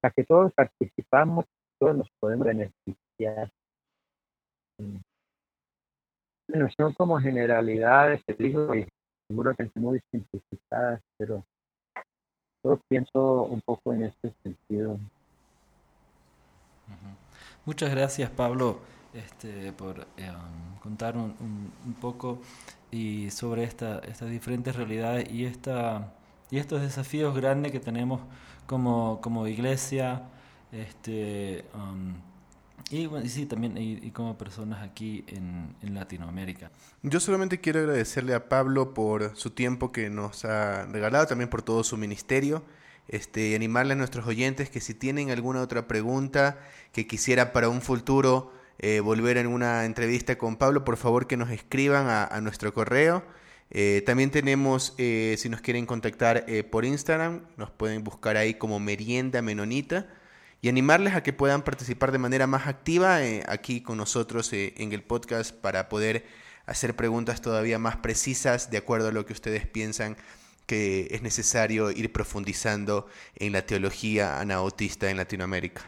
para 0.00 0.12
que 0.12 0.24
todos 0.24 0.52
participamos, 0.54 1.44
todos 1.78 1.96
nos 1.96 2.08
podemos 2.20 2.46
beneficiar. 2.46 3.50
Bueno, 6.48 6.68
son 6.76 6.94
como 6.94 7.18
generalidades 7.18 8.22
que 8.24 8.34
digo 8.34 8.74
y 8.74 8.86
seguro 9.28 9.54
que 9.54 9.68
son 9.68 9.82
muy 9.82 10.00
simplificadas, 10.10 11.02
pero 11.18 11.44
yo 12.64 12.80
pienso 12.88 13.42
un 13.44 13.60
poco 13.60 13.92
en 13.92 14.04
este 14.04 14.32
sentido. 14.42 14.98
Muchas 17.64 17.90
gracias, 17.90 18.30
Pablo, 18.30 18.80
este, 19.12 19.72
por 19.72 20.06
eh, 20.16 20.32
contar 20.82 21.16
un, 21.16 21.34
un, 21.84 21.94
poco 22.00 22.38
y 22.90 23.30
sobre 23.30 23.64
esta, 23.64 23.98
estas 24.00 24.30
diferentes 24.30 24.74
realidades 24.74 25.30
y, 25.30 25.44
esta, 25.44 26.14
y 26.50 26.58
estos 26.58 26.80
desafíos 26.80 27.34
grandes 27.34 27.72
que 27.72 27.80
tenemos 27.80 28.20
como, 28.66 29.20
como 29.20 29.46
iglesia. 29.46 30.22
Este, 30.72 31.64
um, 31.74 32.14
y, 32.90 33.08
sí, 33.28 33.46
también 33.46 33.76
y, 33.76 34.10
como 34.10 34.36
personas 34.38 34.82
aquí 34.82 35.24
en, 35.28 35.74
en, 35.82 35.94
Latinoamérica. 35.94 36.70
Yo 37.02 37.20
solamente 37.20 37.60
quiero 37.60 37.80
agradecerle 37.80 38.34
a 38.34 38.48
Pablo 38.48 38.94
por 38.94 39.36
su 39.36 39.50
tiempo 39.50 39.92
que 39.92 40.10
nos 40.10 40.44
ha 40.44 40.86
regalado, 40.86 41.26
también 41.26 41.50
por 41.50 41.62
todo 41.62 41.84
su 41.84 41.96
ministerio. 41.96 42.62
Este, 43.08 43.48
y 43.48 43.54
animarle 43.54 43.94
a 43.94 43.96
nuestros 43.96 44.26
oyentes 44.26 44.68
que 44.68 44.80
si 44.80 44.92
tienen 44.92 45.30
alguna 45.30 45.62
otra 45.62 45.88
pregunta 45.88 46.58
que 46.92 47.06
quisiera 47.06 47.54
para 47.54 47.70
un 47.70 47.80
futuro 47.80 48.52
eh, 48.78 49.00
volver 49.00 49.38
en 49.38 49.46
una 49.46 49.86
entrevista 49.86 50.36
con 50.36 50.56
Pablo, 50.56 50.84
por 50.84 50.98
favor 50.98 51.26
que 51.26 51.38
nos 51.38 51.50
escriban 51.50 52.06
a, 52.08 52.40
nuestro 52.42 52.72
correo. 52.74 53.24
Eh, 53.70 54.02
también 54.06 54.30
tenemos, 54.30 54.94
eh, 54.98 55.36
si 55.38 55.48
nos 55.48 55.60
quieren 55.60 55.86
contactar 55.86 56.46
por 56.70 56.84
Instagram, 56.84 57.42
nos 57.56 57.70
pueden 57.70 58.04
buscar 58.04 58.36
ahí 58.36 58.54
como 58.54 58.80
Merienda 58.80 59.42
Menonita 59.42 60.06
y 60.60 60.68
animarles 60.68 61.14
a 61.14 61.22
que 61.22 61.32
puedan 61.32 61.62
participar 61.62 62.12
de 62.12 62.18
manera 62.18 62.46
más 62.46 62.66
activa 62.66 63.22
eh, 63.22 63.44
aquí 63.48 63.80
con 63.80 63.96
nosotros 63.96 64.52
eh, 64.52 64.74
en 64.76 64.92
el 64.92 65.02
podcast 65.02 65.54
para 65.54 65.88
poder 65.88 66.26
hacer 66.66 66.96
preguntas 66.96 67.40
todavía 67.40 67.78
más 67.78 67.96
precisas 67.96 68.70
de 68.70 68.78
acuerdo 68.78 69.08
a 69.08 69.12
lo 69.12 69.24
que 69.24 69.32
ustedes 69.32 69.66
piensan 69.66 70.16
que 70.66 71.08
es 71.12 71.22
necesario 71.22 71.90
ir 71.90 72.12
profundizando 72.12 73.06
en 73.36 73.52
la 73.52 73.64
teología 73.64 74.38
anabautista 74.38 75.08
en 75.08 75.16
Latinoamérica. 75.16 75.80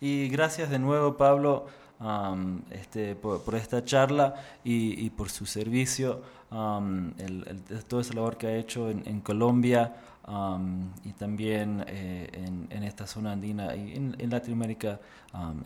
Y 0.00 0.28
gracias 0.28 0.70
de 0.70 0.78
nuevo, 0.78 1.18
Pablo, 1.18 1.66
este, 2.70 3.14
por, 3.14 3.54
esta 3.54 3.84
charla 3.84 4.34
y, 4.64 5.10
por 5.10 5.30
su 5.30 5.46
servicio, 5.46 6.22
el, 6.50 7.62
todo 7.88 8.00
ese 8.00 8.14
labor 8.14 8.36
que 8.36 8.46
ha 8.46 8.56
hecho 8.56 8.90
en 8.90 9.20
Colombia 9.20 9.92
y 11.04 11.12
también 11.12 11.84
eh, 11.88 12.28
en, 12.70 12.82
esta 12.84 13.06
zona 13.06 13.32
andina 13.32 13.74
y 13.74 13.94
en, 13.94 14.30
Latinoamérica 14.30 15.00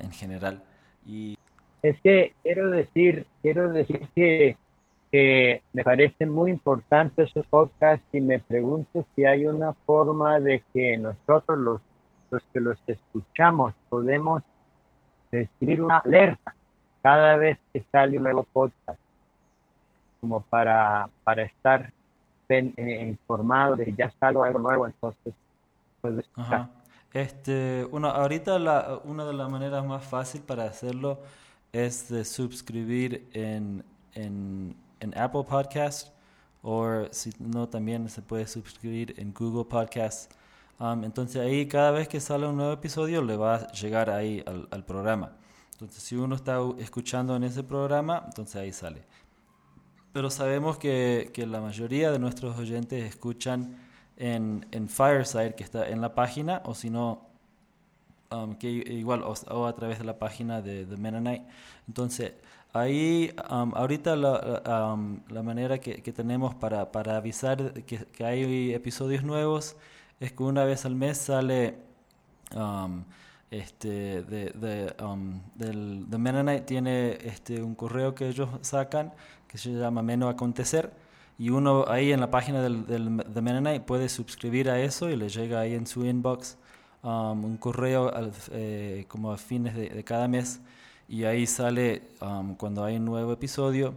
en 0.00 0.10
general. 0.12 0.62
Y... 1.06 1.36
Es 1.82 2.00
que 2.00 2.34
quiero 2.42 2.70
decir, 2.70 3.26
quiero 3.42 3.72
decir 3.72 4.08
que, 4.14 4.56
me 5.72 5.82
parece 5.82 6.26
muy 6.26 6.50
importante 6.50 7.22
ese 7.22 7.42
podcast 7.42 8.02
y 8.12 8.20
me 8.20 8.38
pregunto 8.38 9.06
si 9.14 9.24
hay 9.24 9.46
una 9.46 9.72
forma 9.72 10.40
de 10.40 10.62
que 10.74 10.98
nosotros 10.98 11.58
los, 11.58 11.80
los 12.30 12.42
que 12.52 12.60
los 12.60 12.78
escuchamos 12.86 13.72
podemos 13.88 14.42
recibir 15.40 15.82
una 15.82 15.98
alerta 15.98 16.54
cada 17.02 17.36
vez 17.36 17.58
que 17.72 17.84
sale 17.92 18.16
un 18.16 18.24
nuevo 18.24 18.42
podcast 18.44 18.98
como 20.20 20.40
para, 20.40 21.08
para 21.24 21.42
estar 21.42 21.92
eh, 22.48 23.06
informado 23.08 23.76
de 23.76 23.94
ya 23.96 24.06
está 24.06 24.28
algo 24.28 24.58
nuevo, 24.58 24.86
entonces 24.86 25.34
pues, 26.00 26.24
Este, 27.12 27.86
uno, 27.90 28.08
ahorita 28.08 28.58
la, 28.58 29.00
una 29.04 29.24
de 29.24 29.32
las 29.32 29.50
maneras 29.50 29.84
más 29.84 30.04
fácil 30.04 30.42
para 30.42 30.64
hacerlo 30.64 31.20
es 31.72 32.08
de 32.08 32.24
suscribir 32.24 33.28
en, 33.32 33.84
en, 34.14 34.76
en 35.00 35.18
Apple 35.18 35.44
Podcast 35.48 36.12
o 36.62 37.04
si 37.10 37.30
no 37.38 37.68
también 37.68 38.08
se 38.08 38.22
puede 38.22 38.46
suscribir 38.46 39.14
en 39.18 39.32
Google 39.32 39.64
Podcast. 39.64 40.32
Entonces 40.78 41.40
ahí 41.40 41.66
cada 41.66 41.90
vez 41.90 42.08
que 42.08 42.20
sale 42.20 42.46
un 42.46 42.56
nuevo 42.56 42.72
episodio 42.72 43.22
le 43.22 43.36
va 43.36 43.56
a 43.56 43.72
llegar 43.72 44.10
ahí 44.10 44.44
al, 44.70 44.84
programa. 44.84 45.32
Entonces 45.72 46.02
si 46.02 46.16
uno 46.16 46.36
está 46.36 46.58
escuchando 46.78 47.34
en 47.36 47.44
ese 47.44 47.62
programa, 47.62 48.22
entonces 48.26 48.56
ahí 48.56 48.72
sale 48.72 49.02
pero 50.16 50.30
sabemos 50.30 50.78
que, 50.78 51.30
que, 51.34 51.44
la 51.44 51.60
mayoría 51.60 52.10
de 52.10 52.18
nuestros 52.18 52.56
oyentes 52.56 53.04
escuchan 53.04 53.76
en, 54.16 54.64
en, 54.70 54.88
Fireside, 54.88 55.54
que 55.54 55.62
está 55.62 55.86
en 55.90 56.00
la 56.00 56.14
página, 56.14 56.62
o 56.64 56.74
si 56.74 56.88
no, 56.88 57.26
que 58.58 58.68
igual, 58.70 59.22
o, 59.22 59.66
a 59.66 59.74
través 59.74 59.98
de 59.98 60.06
la 60.06 60.18
página 60.18 60.62
de 60.62 60.86
The 60.86 60.96
Mennonite. 60.96 61.44
Entonces, 61.86 62.32
ahí, 62.72 63.30
um, 63.50 63.74
ahorita 63.74 64.16
la, 64.16 64.96
la 65.28 65.42
manera 65.42 65.78
que, 65.78 66.02
que, 66.02 66.12
tenemos 66.14 66.54
para, 66.54 66.90
para 66.92 67.18
avisar 67.18 67.74
que, 67.84 67.98
que, 67.98 68.24
hay 68.24 68.72
episodios 68.72 69.22
nuevos 69.22 69.76
es 70.20 70.32
que 70.32 70.42
una 70.42 70.64
vez 70.64 70.84
al 70.84 70.94
mes 70.94 71.18
sale 71.18 71.78
este 73.50 74.22
de, 74.22 74.50
de, 74.50 74.94
del 75.54 76.06
The 76.10 76.18
Mennonite 76.18 76.62
tiene 76.62 77.18
este 77.22 77.62
un 77.62 77.74
correo 77.74 78.14
que 78.14 78.28
ellos 78.28 78.48
sacan 78.62 79.12
que 79.46 79.58
se 79.58 79.72
llama 79.72 80.02
Menos 80.02 80.32
Acontecer. 80.32 80.92
Y 81.38 81.50
uno 81.50 81.84
ahí 81.86 82.12
en 82.12 82.20
la 82.20 82.30
página 82.30 82.62
del, 82.62 82.86
del, 82.86 83.18
de 83.18 83.42
Mennonite 83.42 83.80
puede 83.80 84.08
suscribir 84.08 84.70
a 84.70 84.80
eso 84.80 85.10
y 85.10 85.16
le 85.16 85.28
llega 85.28 85.60
ahí 85.60 85.74
en 85.74 85.86
su 85.86 86.04
inbox 86.04 86.56
um, 87.02 87.44
un 87.44 87.56
correo 87.58 88.10
eh, 88.52 89.04
como 89.06 89.32
a 89.32 89.36
fines 89.36 89.74
de, 89.74 90.02
cada 90.02 90.28
mes 90.28 90.60
y 91.08 91.24
ahí 91.24 91.46
sale 91.46 92.02
um, 92.22 92.54
cuando 92.54 92.84
hay 92.84 92.96
un 92.96 93.04
nuevo 93.04 93.32
episodio. 93.32 93.94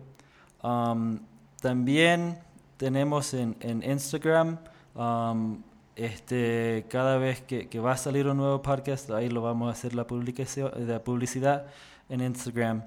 Um, 0.62 1.19
también 1.62 2.39
tenemos 2.77 3.34
en, 3.34 3.55
en 3.62 3.84
Instagram, 3.84 4.58
este, 5.99 6.85
cada 6.89 7.17
vez 7.17 7.41
que, 7.41 7.67
que, 7.67 7.81
va 7.81 7.91
a 7.91 7.97
salir 7.97 8.25
un 8.27 8.38
nuevo 8.38 8.62
podcast, 8.62 9.12
ahí 9.12 9.29
lo 9.29 9.41
vamos 9.41 9.67
a 9.67 9.73
hacer 9.73 9.93
la, 9.93 10.07
publicación, 10.07 10.71
la 10.88 11.03
publicidad 11.03 11.67
en 12.07 12.21
Instagram. 12.21 12.83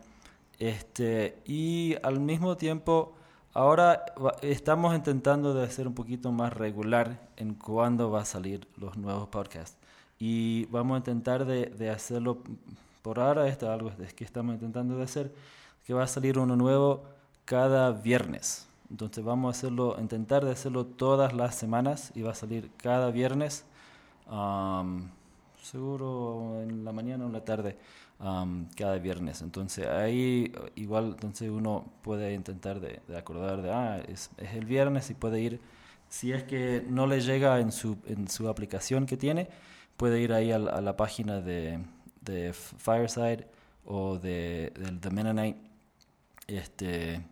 Este, 0.58 1.36
y 1.44 1.94
al 2.02 2.20
mismo 2.20 2.56
tiempo, 2.56 3.14
ahora 3.52 4.06
estamos 4.40 4.94
intentando 4.94 5.52
de 5.52 5.62
hacer 5.62 5.86
un 5.86 5.94
poquito 5.94 6.32
más 6.32 6.54
regular 6.54 7.20
en 7.36 7.52
cuándo 7.52 8.10
va 8.10 8.22
a 8.22 8.24
salir 8.24 8.66
los 8.78 8.96
nuevos 8.96 9.28
podcasts. 9.28 9.76
Y 10.18 10.64
vamos 10.66 10.94
a 10.94 10.98
intentar 10.98 11.44
de, 11.44 11.66
de 11.66 11.90
hacerlo, 11.90 12.38
por 13.02 13.20
ahora 13.20 13.46
esto 13.46 13.66
es 13.66 13.72
algo 13.72 13.92
que 14.16 14.24
estamos 14.24 14.54
intentando 14.54 14.96
de 14.96 15.02
hacer, 15.02 15.34
que 15.84 15.92
va 15.92 16.04
a 16.04 16.06
salir 16.06 16.38
uno 16.38 16.56
nuevo 16.56 17.04
cada 17.44 17.90
viernes. 17.92 18.71
Entonces 18.92 19.24
vamos 19.24 19.54
a 19.54 19.58
hacerlo, 19.58 19.96
intentar 19.98 20.44
de 20.44 20.52
hacerlo 20.52 20.84
todas 20.84 21.32
las 21.32 21.54
semanas 21.54 22.12
y 22.14 22.20
va 22.20 22.32
a 22.32 22.34
salir 22.34 22.70
cada 22.76 23.10
viernes, 23.10 23.64
seguro 25.62 26.60
en 26.62 26.84
la 26.84 26.92
mañana 26.92 27.24
o 27.24 27.28
en 27.28 27.32
la 27.32 27.42
tarde 27.42 27.78
cada 28.76 28.98
viernes. 28.98 29.40
Entonces 29.40 29.86
ahí 29.86 30.52
igual 30.76 31.12
entonces 31.14 31.48
uno 31.48 31.86
puede 32.02 32.34
intentar 32.34 32.80
de, 32.80 33.00
acordar 33.16 33.62
de, 33.62 33.70
ah, 33.72 34.02
es, 34.06 34.30
es, 34.36 34.52
el 34.52 34.66
viernes 34.66 35.08
y 35.08 35.14
puede 35.14 35.40
ir, 35.40 35.58
si 36.10 36.32
es 36.32 36.42
que 36.44 36.84
no 36.86 37.06
le 37.06 37.22
llega 37.22 37.60
en 37.60 37.72
su, 37.72 37.96
en 38.06 38.28
su 38.28 38.46
aplicación 38.46 39.06
que 39.06 39.16
tiene, 39.16 39.48
puede 39.96 40.20
ir 40.20 40.34
ahí 40.34 40.52
a, 40.52 40.58
la 40.58 40.96
página 40.98 41.40
de, 41.40 41.80
de, 42.20 42.52
Fireside 42.52 43.46
o 43.86 44.18
de, 44.18 44.70
del 44.78 45.00
The 45.00 45.10
Mennonite. 45.10 45.58
Este, 46.46 47.22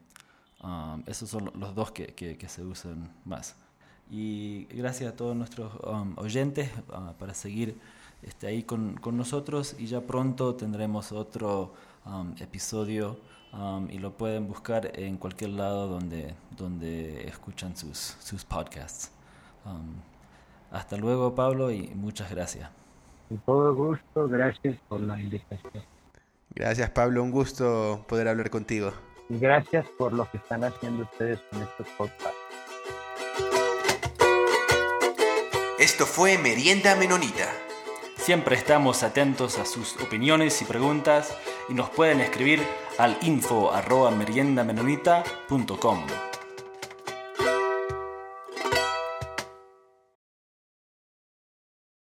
esos 1.06 1.30
son 1.30 1.50
los 1.54 1.74
dos 1.74 1.90
que, 1.92 2.08
que, 2.08 2.36
que, 2.36 2.48
se 2.48 2.62
usan 2.62 3.10
más. 3.24 3.56
Y 4.10 4.64
gracias 4.66 5.12
a 5.12 5.16
todos 5.16 5.36
nuestros 5.36 5.72
oyentes 6.16 6.70
uh, 6.88 7.14
para 7.18 7.32
seguir 7.32 7.76
esté 8.22 8.48
ahí 8.48 8.62
con, 8.62 8.94
con, 8.96 9.16
nosotros 9.16 9.76
y 9.78 9.86
ya 9.86 10.00
pronto 10.02 10.54
tendremos 10.54 11.12
otro 11.12 11.72
um, 12.04 12.34
episodio 12.38 13.18
um, 13.52 13.88
y 13.90 13.98
lo 13.98 14.12
pueden 14.12 14.46
buscar 14.46 14.90
en 14.98 15.16
cualquier 15.16 15.50
lado 15.50 15.86
donde, 15.88 16.34
donde 16.56 17.26
escuchan 17.26 17.76
sus, 17.76 18.16
sus 18.20 18.44
podcasts. 18.44 19.10
Um, 19.64 19.94
hasta 20.70 20.96
luego 20.96 21.34
Pablo 21.34 21.70
y 21.70 21.88
muchas 21.94 22.30
gracias. 22.30 22.70
Con 23.28 23.38
todo 23.38 23.74
gusto, 23.74 24.28
gracias 24.28 24.76
por 24.88 25.00
la 25.00 25.20
invitación. 25.20 25.84
Gracias 26.54 26.90
Pablo, 26.90 27.22
un 27.22 27.30
gusto 27.30 28.04
poder 28.08 28.28
hablar 28.28 28.50
contigo. 28.50 28.92
Y 29.30 29.38
gracias 29.38 29.86
por 29.96 30.12
lo 30.12 30.28
que 30.30 30.36
están 30.38 30.64
haciendo 30.64 31.04
ustedes 31.04 31.38
con 31.50 31.62
estos 31.62 31.86
podcasts. 31.96 32.36
Esto 35.78 36.04
fue 36.04 36.36
Merienda 36.36 36.96
Menonita. 36.96 37.48
Siempre 38.16 38.56
estamos 38.56 39.02
atentos 39.02 39.58
a 39.58 39.64
sus 39.64 39.96
opiniones 40.02 40.60
y 40.60 40.64
preguntas 40.66 41.34
y 41.68 41.74
nos 41.74 41.88
pueden 41.90 42.20
escribir 42.20 42.60
al 42.98 43.16
info 43.22 43.72
arroba 43.72 44.10
meriendamenonita.com. 44.10 46.04